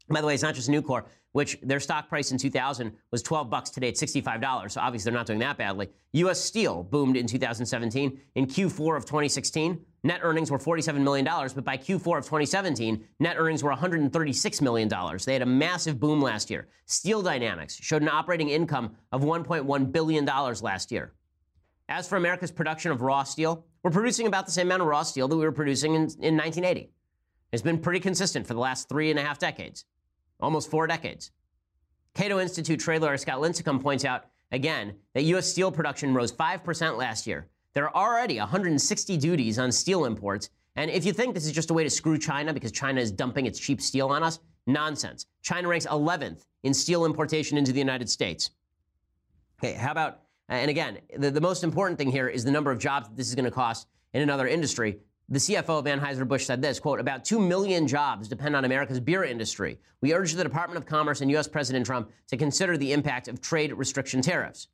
[0.09, 3.49] By the way, it's not just Nucor, which their stock price in 2000 was 12
[3.49, 3.69] bucks.
[3.69, 4.71] Today it's $65.
[4.71, 5.89] So obviously they're not doing that badly.
[6.13, 6.39] U.S.
[6.39, 8.19] Steel boomed in 2017.
[8.35, 13.35] In Q4 of 2016, net earnings were $47 million, but by Q4 of 2017, net
[13.37, 14.89] earnings were $136 million.
[15.25, 16.67] They had a massive boom last year.
[16.85, 21.13] Steel Dynamics showed an operating income of $1.1 billion last year.
[21.87, 25.03] As for America's production of raw steel, we're producing about the same amount of raw
[25.03, 26.91] steel that we were producing in, in 1980.
[27.51, 29.85] It's been pretty consistent for the last three and a half decades
[30.39, 31.31] almost four decades.
[32.15, 35.47] Cato Institute trade lawyer Scott Lincicome points out again that U.S.
[35.47, 37.47] steel production rose 5% last year.
[37.73, 40.49] There are already 160 duties on steel imports.
[40.75, 43.11] And if you think this is just a way to screw China because China is
[43.11, 45.25] dumping its cheap steel on us, nonsense.
[45.41, 48.51] China ranks 11th in steel importation into the United States.
[49.59, 52.79] Okay, how about, and again, the, the most important thing here is the number of
[52.79, 54.99] jobs that this is going to cost in another industry.
[55.31, 59.23] The CFO of Anheuser-Busch said this, quote, about 2 million jobs depend on America's beer
[59.23, 59.77] industry.
[60.01, 61.47] We urge the Department of Commerce and U.S.
[61.47, 64.69] President Trump to consider the impact of trade restriction tariffs.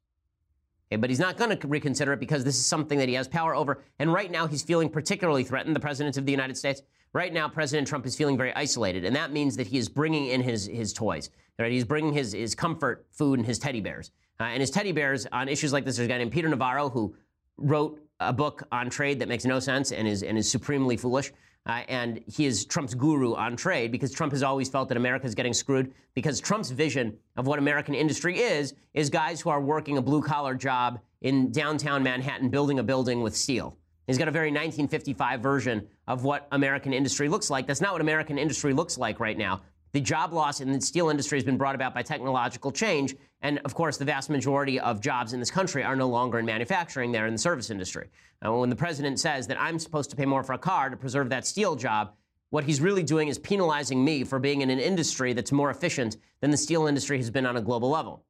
[0.89, 3.27] Okay, but he's not going to reconsider it because this is something that he has
[3.27, 3.83] power over.
[3.99, 6.81] And right now, he's feeling particularly threatened, the President of the United States.
[7.11, 9.03] Right now, President Trump is feeling very isolated.
[9.03, 11.31] And that means that he is bringing in his, his toys.
[11.59, 11.71] Right?
[11.71, 14.11] He's bringing his, his comfort food and his teddy bears.
[14.39, 16.89] Uh, and his teddy bears on issues like this, there's a guy named Peter Navarro
[16.89, 17.13] who
[17.57, 21.31] wrote a book on trade that makes no sense and is and is supremely foolish.
[21.67, 25.25] Uh, and he is Trump's guru on trade because Trump has always felt that America
[25.25, 29.59] is getting screwed because Trump's vision of what American industry is is guys who are
[29.59, 33.75] working a blue collar job in downtown Manhattan building a building with steel.
[34.05, 37.65] He's got a very 1955 version of what American industry looks like.
[37.65, 39.61] That's not what American industry looks like right now.
[39.95, 43.15] The job loss in the steel industry has been brought about by technological change.
[43.41, 46.45] And of course, the vast majority of jobs in this country are no longer in
[46.45, 48.09] manufacturing, they're in the service industry.
[48.41, 50.97] And when the president says that I'm supposed to pay more for a car to
[50.97, 52.11] preserve that steel job,
[52.49, 56.17] what he's really doing is penalizing me for being in an industry that's more efficient
[56.41, 58.25] than the steel industry has been on a global level.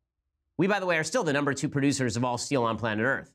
[0.57, 3.03] We, by the way, are still the number two producers of all steel on planet
[3.03, 3.31] Earth.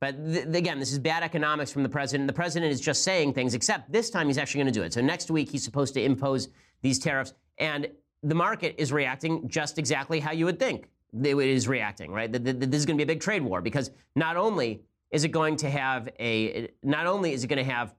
[0.00, 2.26] But th- again, this is bad economics from the president.
[2.26, 4.92] The president is just saying things, except this time he's actually going to do it.
[4.92, 6.48] So next week he's supposed to impose
[6.84, 7.88] these tariffs, and
[8.22, 10.88] the market is reacting just exactly how you would think
[11.22, 12.30] it is reacting, right?
[12.32, 15.56] This is going to be a big trade war because not only is it going
[15.56, 17.94] to have a, not only is it going to have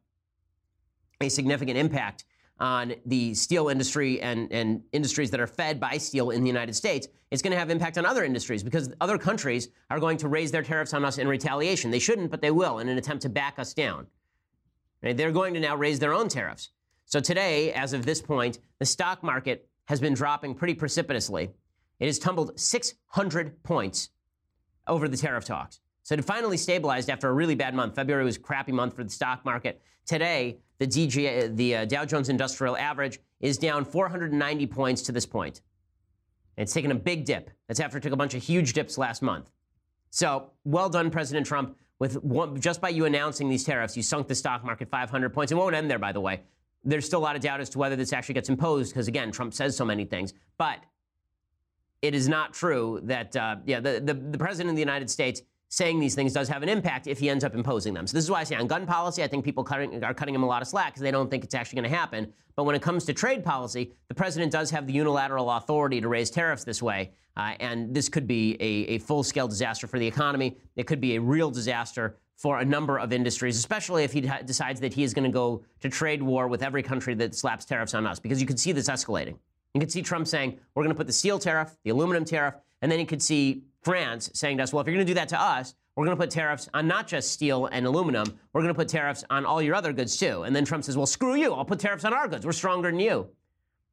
[1.22, 2.26] a significant impact
[2.60, 6.74] on the steel industry and, and industries that are fed by steel in the United
[6.74, 10.28] States, it's going to have impact on other industries because other countries are going to
[10.28, 11.92] raise their tariffs on us in retaliation.
[11.92, 14.08] They shouldn't, but they will in an attempt to back us down.
[15.02, 16.72] They're going to now raise their own tariffs.
[17.06, 21.52] So today, as of this point, the stock market has been dropping pretty precipitously.
[22.00, 24.10] It has tumbled 600 points
[24.88, 25.80] over the tariff talks.
[26.04, 27.96] So it finally stabilized after a really bad month.
[27.96, 29.82] February was a crappy month for the stock market.
[30.06, 35.26] Today, the, DG, the uh, Dow Jones Industrial Average is down 490 points to this
[35.26, 35.62] point.
[36.58, 37.50] It's taken a big dip.
[37.68, 39.52] That's after it took a bunch of huge dips last month.
[40.10, 41.78] So, well done, President Trump.
[41.98, 45.52] With one, just by you announcing these tariffs, you sunk the stock market 500 points.
[45.52, 46.42] It won't end there, by the way.
[46.86, 49.32] There's still a lot of doubt as to whether this actually gets imposed because, again,
[49.32, 50.34] Trump says so many things.
[50.58, 50.80] But
[52.02, 55.42] it is not true that, uh, yeah, the, the, the president of the United States
[55.70, 58.06] saying these things does have an impact if he ends up imposing them.
[58.06, 60.36] So this is why I say on gun policy, I think people cutting, are cutting
[60.36, 62.32] him a lot of slack because they don't think it's actually going to happen.
[62.56, 66.08] But when it comes to trade policy, the president does have the unilateral authority to
[66.08, 67.12] raise tariffs this way.
[67.36, 70.56] Uh, and this could be a, a full-scale disaster for the economy.
[70.76, 74.80] It could be a real disaster for a number of industries, especially if he decides
[74.82, 77.94] that he is going to go to trade war with every country that slaps tariffs
[77.94, 79.38] on us, because you could see this escalating.
[79.74, 82.56] You could see Trump saying, we're going to put the steel tariff, the aluminum tariff,
[82.82, 85.16] and then you could see France saying to us, well, if you're going to do
[85.16, 88.62] that to us, we're going to put tariffs on not just steel and aluminum, we're
[88.62, 90.44] going to put tariffs on all your other goods too.
[90.44, 92.46] And then Trump says, well, screw you, I'll put tariffs on our goods.
[92.46, 93.30] We're stronger than you.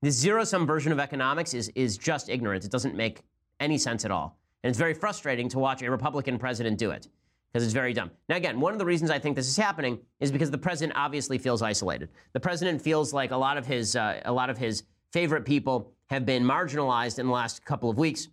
[0.00, 2.64] This zero sum version of economics is, is just ignorance.
[2.64, 3.22] It doesn't make
[3.60, 4.36] any sense at all.
[4.64, 7.06] And it's very frustrating to watch a Republican president do it
[7.52, 8.10] because it's very dumb.
[8.28, 10.96] Now, again, one of the reasons I think this is happening is because the president
[10.96, 12.08] obviously feels isolated.
[12.32, 15.92] The president feels like a lot of his, uh, a lot of his favorite people
[16.08, 18.28] have been marginalized in the last couple of weeks.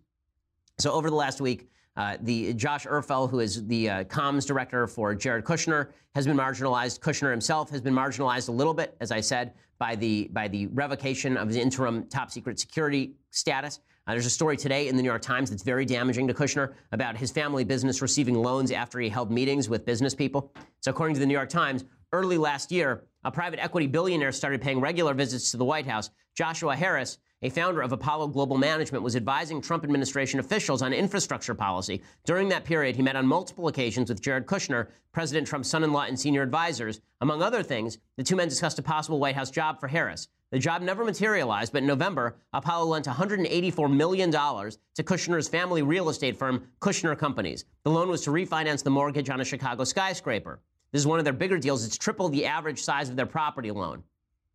[0.78, 4.88] So over the last week, uh, the Josh Raffel, who is the uh, comms director
[4.88, 7.00] for Jared Kushner, has been marginalized.
[7.02, 10.68] Kushner himself has been marginalized a little bit, as I said, by the by the
[10.68, 13.82] revocation of his interim top secret security status.
[14.08, 16.74] Uh, there's a story today in the New York Times that's very damaging to Kushner
[16.92, 20.52] about his family business receiving loans after he held meetings with business people.
[20.82, 24.62] So, according to the New York Times, early last year, a private equity billionaire started
[24.62, 26.10] paying regular visits to the White House.
[26.36, 31.56] Joshua Harris a founder of Apollo Global Management, was advising Trump administration officials on infrastructure
[31.56, 32.02] policy.
[32.26, 35.94] During that period, he met on multiple occasions with Jared Kushner, President Trump's son in
[35.94, 37.00] law and senior advisors.
[37.22, 40.28] Among other things, the two men discussed a possible White House job for Harris.
[40.52, 46.10] The job never materialized, but in November, Apollo lent $184 million to Kushner's family real
[46.10, 47.66] estate firm, Kushner Companies.
[47.84, 50.60] The loan was to refinance the mortgage on a Chicago skyscraper.
[50.92, 51.86] This is one of their bigger deals.
[51.86, 54.04] It's triple the average size of their property loan.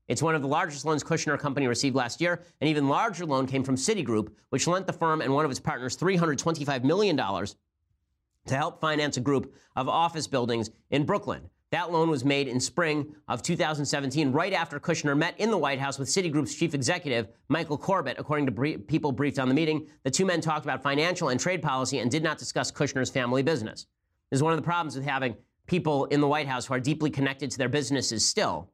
[0.09, 2.43] It's one of the largest loans Kushner Company received last year.
[2.61, 5.61] An even larger loan came from Citigroup, which lent the firm and one of its
[5.61, 11.49] partners $325 million to help finance a group of office buildings in Brooklyn.
[11.75, 15.81] That loan was made in spring of 2017, right after Kushner met in the White
[15.81, 19.89] House with Citigroup's chief executive, Michael Corbat, according to people briefed on the meeting.
[20.05, 23.43] The two men talked about financial and trade policy and did not discuss Kushner's family
[23.43, 23.87] business.
[24.31, 25.35] This is one of the problems with having
[25.67, 28.71] people in the White House who are deeply connected to their businesses still.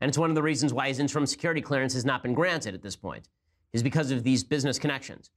[0.00, 2.72] And it's one of the reasons why his interim security clearance has not been granted
[2.72, 3.28] at this point,
[3.72, 5.32] is because of these business connections.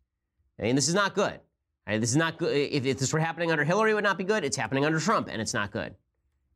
[0.60, 1.40] I mean, this is not good.
[1.88, 2.56] This is not good.
[2.56, 4.44] If, if this were happening under Hillary, it would not be good.
[4.44, 5.96] It's happening under Trump, and it's not good.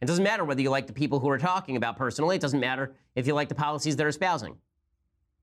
[0.01, 2.36] It doesn't matter whether you like the people who are talking about personally.
[2.36, 4.58] It doesn't matter if you like the policies they're espousing.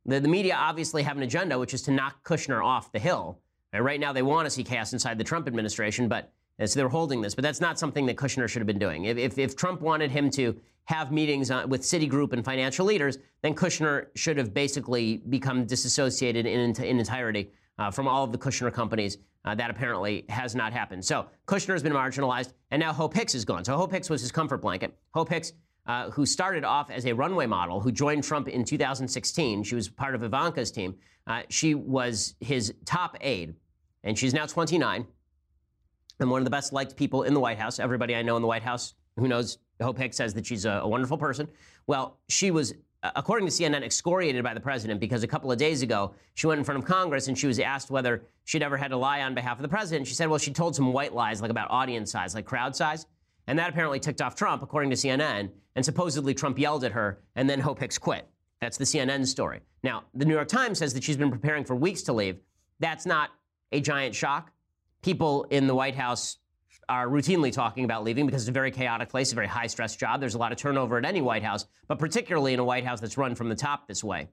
[0.05, 3.39] The, the media obviously have an agenda, which is to knock Kushner off the hill.
[3.73, 6.33] And Right now, they want to see chaos inside the Trump administration, but
[6.65, 7.35] so they're holding this.
[7.35, 9.07] But that's not something that Kushner should have been doing.
[9.07, 13.19] If, if, if Trump wanted him to have meetings uh, with Citigroup and financial leaders,
[13.41, 18.39] then Kushner should have basically become disassociated in, in entirety uh, from all of the
[18.39, 19.19] Kushner companies.
[19.45, 21.05] Uh, that apparently has not happened.
[21.05, 23.65] So Kushner has been marginalized, and now Hope Hicks is gone.
[23.65, 24.97] So Hope Hicks was his comfort blanket.
[25.13, 25.53] Hope Hicks
[25.87, 29.65] uh, who started off as a runway model, who joined Trump in 2016.
[29.65, 30.95] She was part of Ivanka's team.
[31.27, 33.55] Uh, she was his top aide,
[34.05, 35.07] and she's now 29
[36.21, 37.81] and one of the best liked people in the White House.
[37.81, 40.81] Everybody I know in the White House who knows Hope Hicks says that she's a,
[40.83, 41.49] a wonderful person.
[41.87, 45.83] Well, she was according to CNN, excoriated by the president because a couple of days
[45.83, 48.89] ago she went in front of Congress and she was asked whether she'd ever had
[48.89, 50.07] to lie on behalf of the president.
[50.07, 53.07] She said, well, she told some white lies, like about audience size, like crowd size.
[53.47, 55.51] And that apparently ticked off Trump, according to CNN.
[55.75, 58.29] And supposedly Trump yelled at her, and then Hope Hicks quit.
[58.61, 59.61] That's the CNN story.
[59.83, 62.39] Now, the New York Times says that she's been preparing for weeks to leave.
[62.79, 63.31] That's not
[63.73, 64.53] a giant shock.
[65.03, 66.39] People in the White House
[66.89, 69.97] are routinely talking about leaving because it's a very chaotic place, a very high stress
[69.97, 70.21] job.
[70.21, 73.01] There's a lot of turnover at any White House, but particularly in a White House
[73.01, 74.29] that's run from the top this way.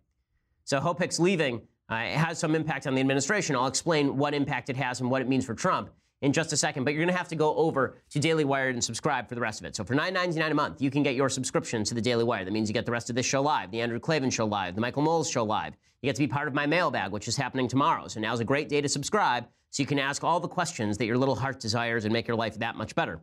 [0.66, 3.56] So Hope Hicks leaving uh, has some impact on the administration.
[3.56, 5.90] I'll explain what impact it has and what it means for Trump
[6.22, 8.70] in just a second, but you're going to have to go over to Daily Wire
[8.70, 9.76] and subscribe for the rest of it.
[9.76, 12.44] So for $9.99 a month, you can get your subscription to the Daily Wire.
[12.44, 14.76] That means you get the rest of this show live, the Andrew Klavan show live,
[14.76, 15.76] the Michael Knowles show live.
[16.02, 18.08] You get to be part of my mailbag, which is happening tomorrow.
[18.08, 21.06] So now's a great day to subscribe so you can ask all the questions that
[21.06, 23.22] your little heart desires and make your life that much better.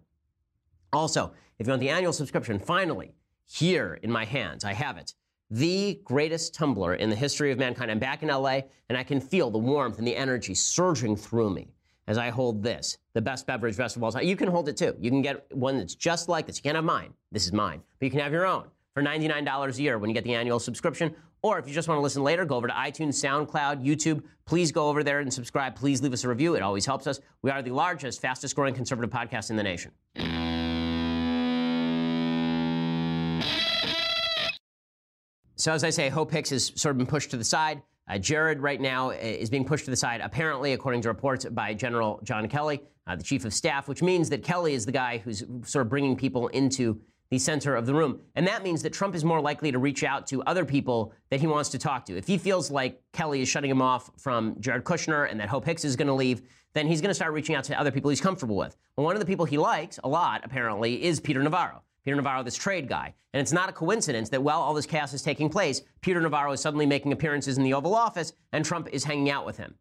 [0.92, 3.12] Also, if you want the annual subscription, finally,
[3.46, 5.14] here in my hands, I have it.
[5.50, 7.90] The greatest tumbler in the history of mankind.
[7.90, 11.50] I'm back in LA and I can feel the warmth and the energy surging through
[11.50, 11.68] me
[12.08, 14.22] as I hold this, the best beverage vessel.
[14.22, 14.94] You can hold it too.
[15.00, 16.58] You can get one that's just like this.
[16.58, 17.12] You can't have mine.
[17.32, 17.82] This is mine.
[17.98, 20.58] But you can have your own for $99 a year when you get the annual
[20.58, 21.14] subscription.
[21.46, 24.24] Or if you just want to listen later, go over to iTunes, SoundCloud, YouTube.
[24.46, 25.76] Please go over there and subscribe.
[25.76, 26.56] Please leave us a review.
[26.56, 27.20] It always helps us.
[27.42, 29.92] We are the largest, fastest growing conservative podcast in the nation.
[35.54, 37.80] So, as I say, Hope Hicks has sort of been pushed to the side.
[38.08, 41.44] Uh, Jared, right now, uh, is being pushed to the side, apparently, according to reports
[41.44, 44.90] by General John Kelly, uh, the chief of staff, which means that Kelly is the
[44.90, 48.20] guy who's sort of bringing people into the center of the room.
[48.34, 51.40] And that means that Trump is more likely to reach out to other people that
[51.40, 52.16] he wants to talk to.
[52.16, 55.64] If he feels like Kelly is shutting him off from Jared Kushner and that Hope
[55.64, 56.42] Hicks is going to leave,
[56.74, 58.76] then he's going to start reaching out to other people he's comfortable with.
[58.96, 61.82] Well, one of the people he likes a lot, apparently, is Peter Navarro.
[62.04, 63.14] Peter Navarro, this trade guy.
[63.32, 66.52] And it's not a coincidence that while all this chaos is taking place, Peter Navarro
[66.52, 69.74] is suddenly making appearances in the Oval Office and Trump is hanging out with him.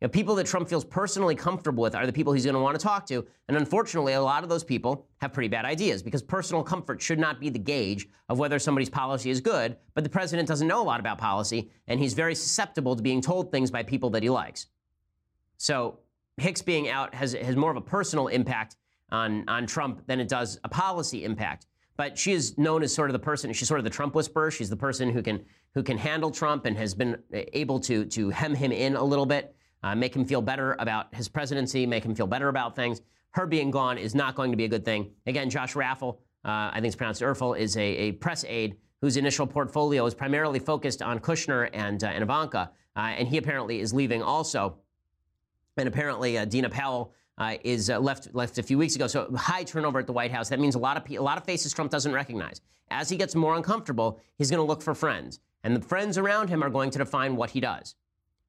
[0.00, 2.60] You know, people that Trump feels personally comfortable with are the people he's going to
[2.60, 3.26] want to talk to.
[3.48, 7.18] And unfortunately, a lot of those people have pretty bad ideas because personal comfort should
[7.18, 9.76] not be the gauge of whether somebody's policy is good.
[9.94, 13.20] But the president doesn't know a lot about policy, and he's very susceptible to being
[13.20, 14.66] told things by people that he likes.
[15.56, 15.98] So
[16.36, 18.76] Hicks being out has, has more of a personal impact
[19.10, 21.66] on, on Trump than it does a policy impact.
[21.96, 24.52] But she is known as sort of the person, she's sort of the Trump whisperer.
[24.52, 28.04] She's the person who can, who can handle Trump and has been eh, able to,
[28.04, 31.86] to hem him in a little bit, uh, make him feel better about his presidency,
[31.86, 33.00] make him feel better about things.
[33.30, 35.10] Her being gone is not going to be a good thing.
[35.26, 39.16] Again, Josh Raffel, uh, I think it's pronounced Erfel, is a, a, press aide whose
[39.16, 42.70] initial portfolio is primarily focused on Kushner and, uh, and Ivanka.
[42.96, 44.78] Uh, and he apparently is leaving also.
[45.76, 49.06] And apparently, uh, Dina Powell uh, is left left a few weeks ago.
[49.06, 50.48] So high turnover at the White House.
[50.48, 52.60] That means a lot of a lot of faces Trump doesn't recognize.
[52.90, 56.48] As he gets more uncomfortable, he's going to look for friends, and the friends around
[56.48, 57.94] him are going to define what he does,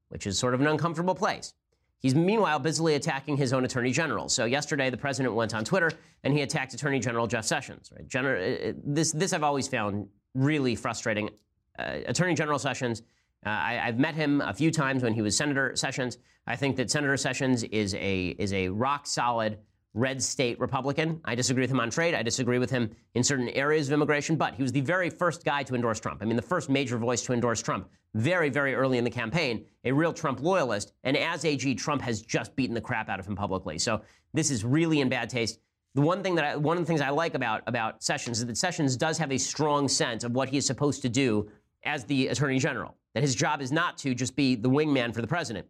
[0.10, 1.54] which is sort of an uncomfortable place.
[2.00, 4.30] He's meanwhile busily attacking his own attorney general.
[4.30, 5.92] So yesterday, the president went on Twitter
[6.24, 7.92] and he attacked Attorney General Jeff Sessions.
[7.94, 8.08] Right?
[8.08, 11.30] Gen- uh, this this I've always found really frustrating.
[11.78, 13.02] Uh, attorney General Sessions
[13.46, 16.18] uh, I, have met him a few times when he was Senator Sessions.
[16.46, 19.60] I think that Senator Sessions is a is a rock solid
[19.94, 21.20] red state Republican.
[21.26, 22.14] I disagree with him on trade.
[22.14, 24.36] I disagree with him in certain areas of immigration.
[24.36, 26.22] But he was the very first guy to endorse Trump.
[26.22, 27.90] I mean, the first major voice to endorse Trump.
[28.16, 30.94] Very, very early in the campaign, a real Trump loyalist.
[31.04, 33.78] And as AG, Trump has just beaten the crap out of him publicly.
[33.78, 34.02] So
[34.34, 35.60] this is really in bad taste.
[35.96, 38.46] The one thing that I, one of the things I like about about Sessions is
[38.46, 41.50] that Sessions does have a strong sense of what he is supposed to do
[41.84, 45.22] as the Attorney General that his job is not to just be the wingman for
[45.22, 45.68] the president.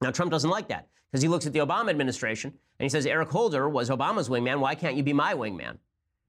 [0.00, 3.06] Now, Trump doesn't like that because he looks at the Obama administration and he says,
[3.06, 4.60] Eric Holder was Obama's wingman.
[4.60, 5.78] Why can't you be my wingman?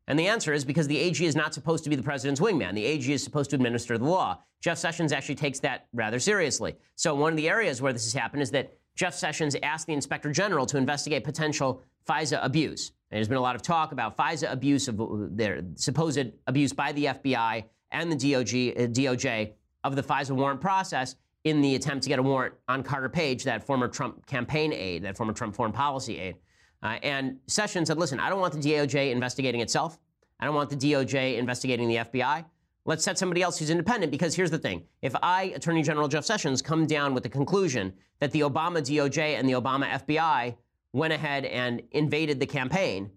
[0.08, 2.74] And the answer is because the AG is not supposed to be the president's wingman.
[2.74, 4.40] The AG is supposed to administer the law.
[4.60, 6.76] Jeff Sessions actually takes that rather seriously.
[6.96, 9.94] So, one of the areas where this has happened is that Jeff Sessions asked the
[9.94, 12.92] inspector general to investigate potential FISA abuse.
[13.10, 15.00] And there's been a lot of talk about FISA abuse of
[15.38, 19.54] their supposed abuse by the FBI and the DOJ, uh, DOJ
[19.84, 23.44] of the FISA warrant process in the attempt to get a warrant on Carter Page,
[23.44, 26.36] that former Trump campaign aide, that former Trump foreign policy aide.
[26.84, 30.00] Uh, and Sessions said, listen, I don't want the DOJ investigating itself.
[30.40, 32.46] I don't want the DOJ investigating the FBI.
[32.86, 34.84] Let's set somebody else who's independent because here's the thing.
[35.04, 39.38] If I, Attorney General Jeff Sessions, come down with the conclusion that the Obama DOJ
[39.38, 40.56] and the Obama FBI
[40.94, 43.12] went ahead and invaded the campaign,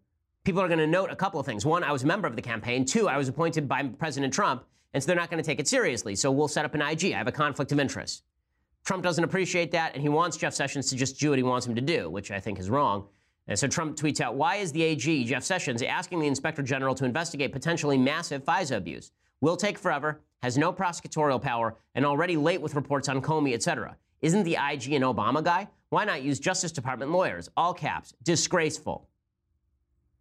[0.45, 1.65] people are going to note a couple of things.
[1.65, 2.85] One, I was a member of the campaign.
[2.85, 4.65] Two, I was appointed by President Trump,
[4.95, 6.15] and so they're not going to take it seriously.
[6.15, 7.13] So we'll set up an IG.
[7.13, 8.23] I have a conflict of interest.
[8.85, 11.67] Trump doesn't appreciate that, and he wants Jeff Sessions to just do what he wants
[11.67, 13.09] him to do, which I think is wrong.
[13.49, 16.95] And so Trump tweets out, Why is the AG, Jeff Sessions, asking the inspector general
[16.95, 19.11] to investigate potentially massive FISA abuse?
[19.41, 23.97] Will take forever, has no prosecutorial power, and already late with reports on Comey, etc.
[24.23, 25.69] Isn't the IG an Obama guy?
[25.91, 27.49] Why not use Justice Department lawyers?
[27.57, 28.15] All caps.
[28.23, 29.09] Disgraceful.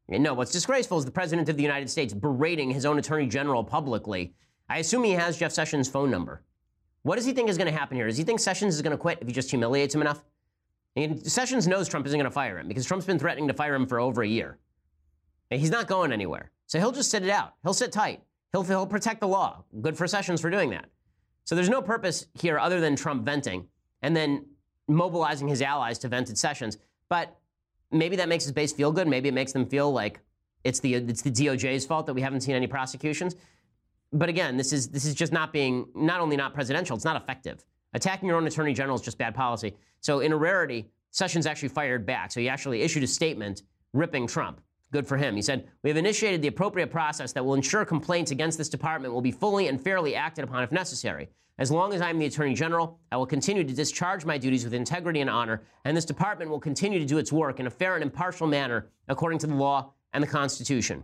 [0.09, 3.63] No, what's disgraceful is the President of the United States berating his own Attorney General
[3.63, 4.33] publicly.
[4.73, 6.41] I assume he has Jeff Sessions' phone number.
[7.03, 8.07] What does he think is going to happen here?
[8.07, 10.23] Does he think Sessions is going to quit if he just humiliates him enough?
[10.95, 13.75] And Sessions knows Trump isn't going to fire him because Trump's been threatening to fire
[13.75, 14.57] him for over a year.
[15.51, 16.49] And he's not going anywhere.
[16.65, 17.53] So he'll just sit it out.
[17.61, 18.23] He'll sit tight.
[18.51, 19.63] He'll, he'll protect the law.
[19.79, 20.85] Good for Sessions for doing that.
[21.43, 23.67] So there's no purpose here other than Trump venting
[24.01, 24.47] and then
[24.87, 26.79] mobilizing his allies to vent at Sessions.
[27.09, 27.37] But
[27.91, 29.07] maybe that makes his base feel good.
[29.07, 30.19] Maybe it makes them feel like
[30.63, 33.35] it's the it's the DOJ's fault that we haven't seen any prosecutions.
[34.13, 37.21] But again, this is this is just not being not only not presidential, it's not
[37.21, 37.65] effective.
[37.93, 39.75] Attacking your own attorney general is just bad policy.
[39.99, 42.31] So in a rarity, Sessions actually fired back.
[42.31, 43.61] So he actually issued a statement
[43.93, 44.61] ripping Trump.
[44.91, 45.35] Good for him.
[45.35, 49.13] He said, We have initiated the appropriate process that will ensure complaints against this department
[49.13, 51.29] will be fully and fairly acted upon if necessary.
[51.59, 54.63] As long as I am the Attorney General, I will continue to discharge my duties
[54.63, 57.69] with integrity and honor, and this department will continue to do its work in a
[57.69, 61.03] fair and impartial manner according to the law and the Constitution.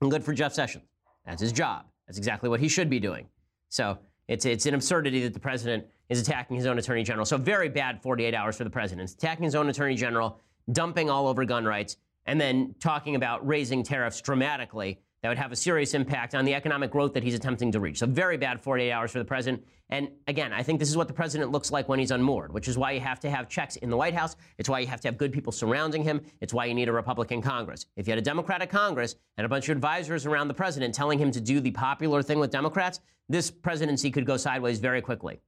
[0.00, 0.84] And good for Jeff Sessions.
[1.24, 1.84] That's his job.
[2.10, 3.28] That's exactly what he should be doing.
[3.68, 3.96] So
[4.26, 7.24] it's, it's an absurdity that the president is attacking his own attorney general.
[7.24, 9.08] So very bad 48 hours for the president.
[9.12, 10.40] Attacking his own attorney general,
[10.72, 15.52] dumping all over gun rights, and then talking about raising tariffs dramatically that would have
[15.52, 17.98] a serious impact on the economic growth that he's attempting to reach.
[17.98, 19.64] So very bad 48 hours for the president.
[19.90, 22.68] And again, I think this is what the president looks like when he's unmoored, which
[22.68, 24.36] is why you have to have checks in the White House.
[24.56, 26.22] It's why you have to have good people surrounding him.
[26.40, 27.86] It's why you need a Republican Congress.
[27.96, 31.18] If you had a Democratic Congress and a bunch of advisors around the president telling
[31.18, 35.40] him to do the popular thing with Democrats, this presidency could go sideways very quickly.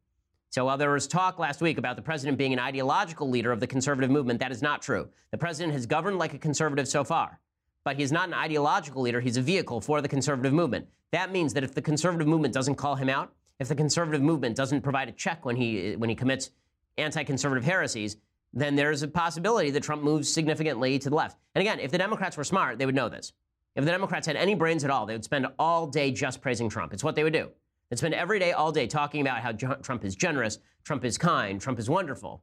[0.51, 3.61] So while there was talk last week about the president being an ideological leader of
[3.61, 5.09] the conservative movement, that is not true.
[5.31, 7.41] The president has governed like a conservative so far
[7.85, 9.20] but he's not an ideological leader.
[9.20, 10.87] He's a vehicle for the conservative movement.
[11.11, 14.57] That means that if the conservative movement doesn't call him out, if the conservative movement
[14.57, 16.51] doesn't provide a check when he when he commits
[16.99, 18.16] anti-conservative heresies,
[18.53, 21.39] then there's a possibility that Trump moves significantly to the left.
[21.55, 23.33] And again, if the Democrats were smart, they would know this.
[23.74, 26.68] If the Democrats had any brains at all, they would spend all day just praising
[26.68, 26.93] Trump.
[26.93, 27.49] It's what they would do.
[27.89, 31.61] They'd spend every day, all day, talking about how Trump is generous, Trump is kind,
[31.61, 32.43] Trump is wonderful.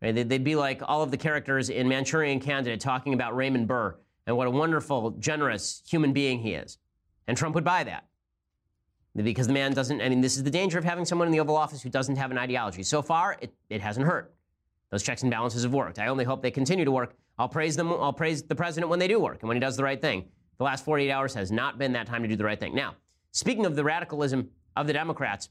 [0.00, 0.12] Right?
[0.12, 3.96] They'd be like all of the characters in Manchurian Candidate talking about Raymond Burr
[4.26, 6.78] and what a wonderful, generous human being he is.
[7.26, 8.06] And Trump would buy that.
[9.14, 11.40] Because the man doesn't, I mean, this is the danger of having someone in the
[11.40, 12.82] Oval Office who doesn't have an ideology.
[12.82, 14.34] So far, it, it hasn't hurt.
[14.90, 15.98] Those checks and balances have worked.
[15.98, 17.14] I only hope they continue to work.
[17.38, 19.76] I'll praise them, I'll praise the president when they do work and when he does
[19.76, 20.28] the right thing.
[20.58, 22.74] The last 48 hours has not been that time to do the right thing.
[22.74, 22.94] Now,
[23.32, 25.48] speaking of the radicalism of the Democrats,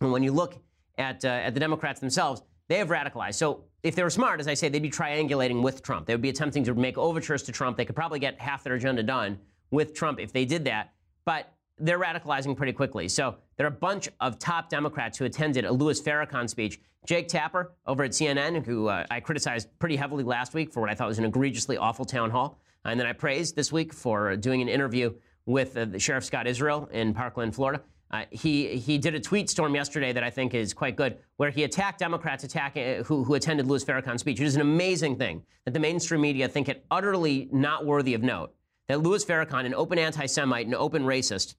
[0.00, 0.56] and when you look
[0.98, 3.34] at, uh, at the Democrats themselves, they have radicalized.
[3.34, 6.06] So if they were smart, as I say, they'd be triangulating with Trump.
[6.06, 7.76] They would be attempting to make overtures to Trump.
[7.76, 9.38] They could probably get half their agenda done
[9.70, 10.92] with Trump if they did that.
[11.24, 13.08] But they're radicalizing pretty quickly.
[13.08, 16.80] So there are a bunch of top Democrats who attended a Louis Farrakhan speech.
[17.06, 20.90] Jake Tapper over at CNN, who uh, I criticized pretty heavily last week for what
[20.90, 22.58] I thought was an egregiously awful town hall.
[22.84, 25.14] And then I praised this week for doing an interview
[25.44, 27.82] with uh, Sheriff Scott Israel in Parkland, Florida.
[28.10, 31.50] Uh, he, he did a tweet storm yesterday that I think is quite good, where
[31.50, 34.40] he attacked Democrats attacking, uh, who, who attended Louis Farrakhan's speech.
[34.40, 38.22] It is an amazing thing that the mainstream media think it utterly not worthy of
[38.22, 38.52] note
[38.86, 41.56] that Louis Farrakhan, an open anti Semite, an open racist,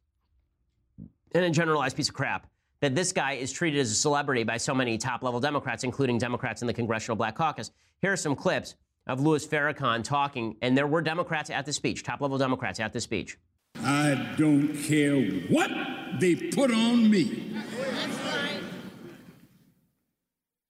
[1.34, 2.48] and a generalized piece of crap,
[2.80, 6.18] that this guy is treated as a celebrity by so many top level Democrats, including
[6.18, 7.72] Democrats in the Congressional Black Caucus.
[8.02, 8.76] Here are some clips
[9.08, 12.94] of Louis Farrakhan talking, and there were Democrats at the speech, top level Democrats at
[12.94, 13.38] the speech.
[13.84, 15.70] I don't care what
[16.20, 17.54] they put on me.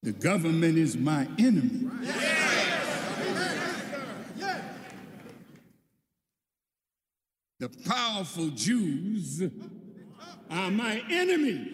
[0.03, 1.89] The government is my enemy.
[7.59, 9.43] The powerful Jews
[10.49, 11.73] are my enemy.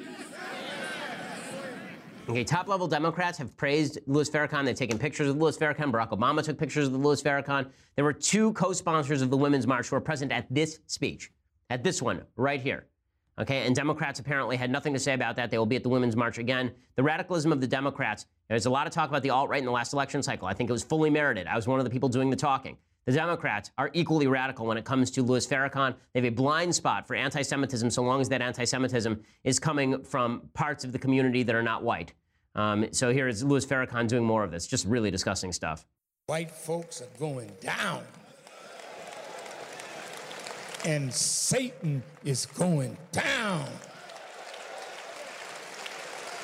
[2.30, 4.64] Okay, top level Democrats have praised Louis Farrakhan.
[4.64, 5.91] They've taken pictures of Louis Farrakhan.
[5.91, 7.70] Barack Obama took pictures of Louis Farrakhan.
[7.95, 11.32] There were two co sponsors of the Women's March who were present at this speech,
[11.70, 12.88] at this one right here.
[13.40, 15.50] Okay, and Democrats apparently had nothing to say about that.
[15.50, 16.72] They will be at the Women's March again.
[16.96, 19.66] The radicalism of the Democrats, there's a lot of talk about the alt right in
[19.66, 20.48] the last election cycle.
[20.48, 21.48] I think it was fully merited.
[21.48, 22.78] I was one of the people doing the talking.
[23.06, 25.96] The Democrats are equally radical when it comes to Louis Farrakhan.
[26.14, 29.60] They have a blind spot for anti Semitism so long as that anti Semitism is
[29.60, 32.14] coming from parts of the community that are not white.
[32.56, 34.68] Um, so here is Louis Farrakhan doing more of this.
[34.68, 35.86] Just really disgusting stuff.
[36.28, 38.04] White folks are going down.
[40.86, 43.68] And Satan is going down.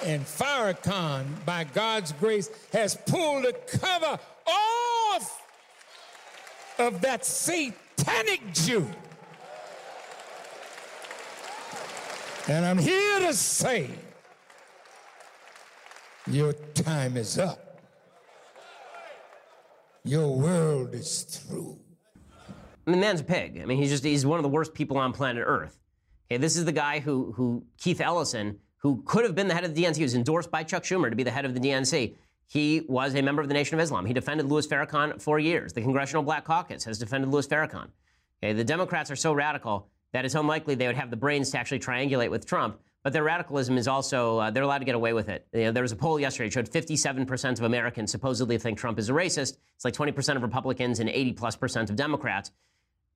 [0.05, 4.17] And Farrakhan, by God's grace, has pulled the cover
[4.47, 5.41] off
[6.77, 8.87] of that satanic Jew.
[12.47, 13.89] And I'm here to say
[16.25, 17.81] your time is up.
[20.05, 21.77] Your world is through.
[22.89, 23.59] I mean, the man's a pig.
[23.61, 25.77] I mean, he's just he's one of the worst people on planet Earth.
[26.25, 29.63] Okay, this is the guy who who Keith Ellison, who could have been the head
[29.63, 31.59] of the DNC, he was endorsed by Chuck Schumer to be the head of the
[31.59, 32.15] DNC.
[32.47, 34.07] He was a member of the Nation of Islam.
[34.07, 35.71] He defended Louis Farrakhan for years.
[35.71, 37.89] The Congressional Black Caucus has defended Louis Farrakhan.
[38.41, 41.59] Okay, the Democrats are so radical that it's unlikely they would have the brains to
[41.59, 42.79] actually triangulate with Trump.
[43.03, 45.47] But their radicalism is also, uh, they're allowed to get away with it.
[45.53, 48.99] You know, there was a poll yesterday that showed 57% of Americans supposedly think Trump
[48.99, 49.57] is a racist.
[49.75, 52.51] It's like 20% of Republicans and 80 plus percent of Democrats.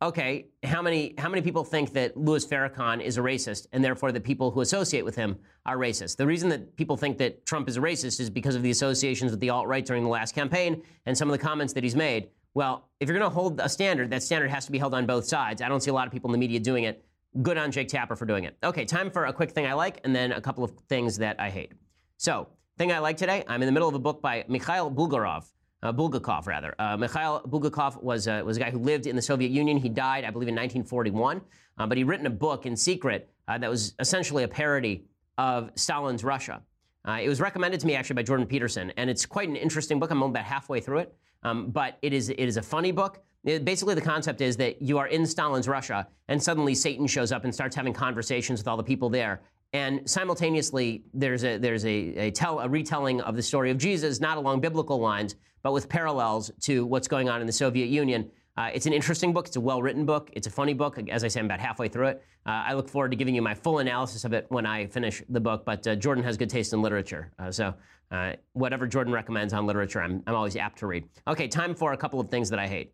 [0.04, 4.12] Okay, how many, how many people think that Louis Farrakhan is a racist and therefore
[4.12, 6.18] the people who associate with him are racist?
[6.18, 9.32] The reason that people think that Trump is a racist is because of the associations
[9.32, 11.96] with the alt right during the last campaign and some of the comments that he's
[11.96, 12.28] made.
[12.54, 15.06] Well, if you're going to hold a standard, that standard has to be held on
[15.06, 15.62] both sides.
[15.62, 17.06] I don't see a lot of people in the media doing it.
[17.42, 18.58] Good on Jake Tapper for doing it.
[18.62, 21.40] Okay, time for a quick thing I like and then a couple of things that
[21.40, 21.72] I hate.
[22.18, 25.46] So, thing I like today, I'm in the middle of a book by Mikhail Bulgarov.
[25.84, 26.74] Uh, Bulgakov, rather.
[26.80, 29.76] Uh, Mikhail Bulgakov was, uh, was a guy who lived in the Soviet Union.
[29.78, 31.42] He died, I believe, in 1941.
[31.78, 35.04] Uh, but he'd written a book in secret uh, that was essentially a parody
[35.38, 36.62] of Stalin's Russia.
[37.06, 40.00] Uh, it was recommended to me actually by Jordan Peterson, and it's quite an interesting
[40.00, 40.10] book.
[40.10, 43.22] I'm about halfway through it, um, but it is it is a funny book.
[43.44, 47.34] It, basically, the concept is that you are in Stalin's Russia, and suddenly Satan shows
[47.34, 49.42] up and starts having conversations with all the people there.
[49.74, 54.20] And simultaneously, there's a there's a, a tell a retelling of the story of Jesus,
[54.20, 58.30] not along biblical lines, but with parallels to what's going on in the Soviet Union.
[58.56, 59.48] Uh, it's an interesting book.
[59.48, 60.30] It's a well written book.
[60.34, 61.00] It's a funny book.
[61.10, 62.24] As I say, I'm about halfway through it.
[62.46, 65.24] Uh, I look forward to giving you my full analysis of it when I finish
[65.28, 65.66] the book.
[65.66, 67.32] But uh, Jordan has good taste in literature.
[67.40, 67.74] Uh, so
[68.12, 71.06] uh, whatever Jordan recommends on literature, I'm, I'm always apt to read.
[71.28, 72.94] Okay, time for a couple of things that I hate.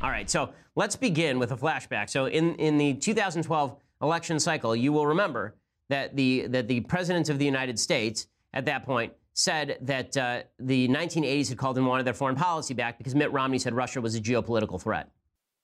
[0.00, 2.10] All right, so let's begin with a flashback.
[2.10, 5.54] So in, in the 2012 election cycle, you will remember
[5.88, 10.42] that the, that the president of the United States at that point said that uh,
[10.58, 14.00] the 1980s had called and wanted their foreign policy back because Mitt Romney said Russia
[14.00, 15.10] was a geopolitical threat.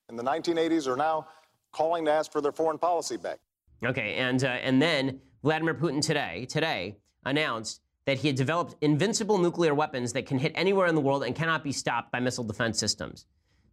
[0.08, 1.28] In the 1980s are now
[1.72, 3.38] calling to ask for their foreign policy back.
[3.84, 9.38] Okay, and, uh, and then Vladimir Putin today, today announced that he had developed invincible
[9.38, 12.44] nuclear weapons that can hit anywhere in the world and cannot be stopped by missile
[12.44, 13.26] defense systems.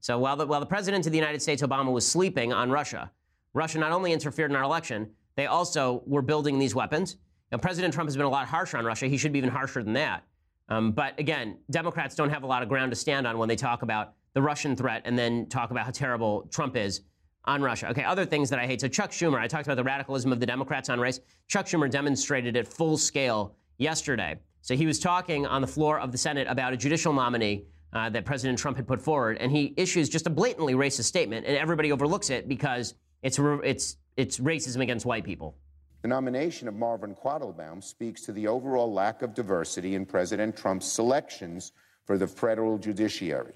[0.07, 3.11] So while the, while the president of the United States, Obama, was sleeping on Russia,
[3.53, 7.17] Russia not only interfered in our election, they also were building these weapons.
[7.51, 9.07] Now, President Trump has been a lot harsher on Russia.
[9.07, 10.23] He should be even harsher than that.
[10.69, 13.57] Um, but again, Democrats don't have a lot of ground to stand on when they
[13.57, 17.01] talk about the Russian threat and then talk about how terrible Trump is
[17.43, 17.89] on Russia.
[17.89, 18.79] Okay, other things that I hate.
[18.79, 21.19] So Chuck Schumer, I talked about the radicalism of the Democrats on race.
[21.49, 24.39] Chuck Schumer demonstrated it full scale yesterday.
[24.61, 27.65] So he was talking on the floor of the Senate about a judicial nominee
[27.97, 31.45] uh, that President Trump had put forward, and he issues just a blatantly racist statement,
[31.45, 32.93] and everybody overlooks it because
[33.23, 35.55] it's it's it's racism against white people.
[36.03, 40.85] The nomination of Marvin Quattlebaum speaks to the overall lack of diversity in President Trump's
[40.85, 41.71] selections
[42.05, 43.53] for the federal judiciary.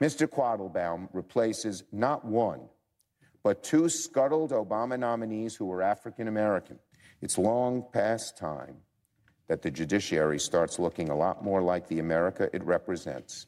[0.00, 0.28] Mr.
[0.28, 2.60] Quattlebaum replaces not one,
[3.42, 6.78] but two scuttled Obama nominees who were African American.
[7.20, 8.76] It's long past time
[9.52, 13.44] that the judiciary starts looking a lot more like the America it represents.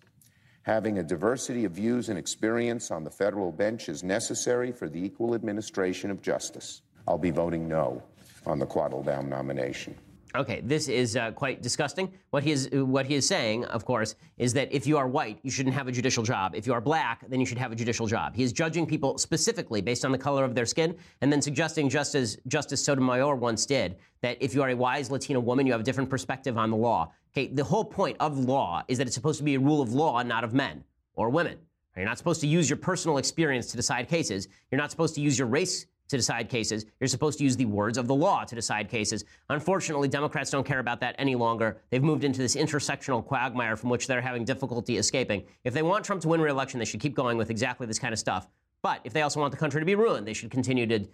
[0.65, 5.03] Having a diversity of views and experience on the federal bench is necessary for the
[5.03, 6.83] equal administration of justice.
[7.09, 8.03] I'll be voting no
[8.45, 9.97] on the Quattlebaum nomination.
[10.37, 12.13] Okay, this is uh, quite disgusting.
[12.31, 15.39] What he is what he is saying, of course, is that if you are white,
[15.45, 16.57] you shouldn't have a judicial job.
[16.57, 18.35] If you are black, then you should have a judicial job.
[18.35, 21.89] He is judging people specifically based on the color of their skin, and then suggesting,
[21.89, 25.73] just as Justice Sotomayor once did, that if you are a wise Latina woman, you
[25.73, 27.13] have a different perspective on the law.
[27.33, 29.93] Okay, the whole point of law is that it's supposed to be a rule of
[29.93, 30.83] law, not of men
[31.15, 31.59] or women.
[31.97, 34.49] You're not supposed to use your personal experience to decide cases.
[34.73, 36.87] You're not supposed to use your race to decide cases.
[37.01, 39.25] You're supposed to use the words of the law to decide cases.
[39.51, 41.79] Unfortunately, Democrats don't care about that any longer.
[41.91, 45.45] They've moved into this intersectional quagmire from which they're having difficulty escaping.
[45.65, 48.13] If they want Trump to win re-election, they should keep going with exactly this kind
[48.13, 48.49] of stuff.
[48.83, 51.07] But if they also want the country to be ruined, they should continue to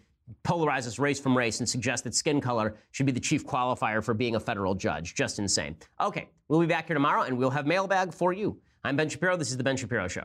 [0.44, 4.02] polarize us race from race and suggest that skin color should be the chief qualifier
[4.02, 5.14] for being a federal judge.
[5.14, 5.76] Just insane.
[6.00, 8.58] Okay, we'll be back here tomorrow and we'll have mailbag for you.
[8.84, 9.36] I'm Ben Shapiro.
[9.36, 10.24] This is The Ben Shapiro Show.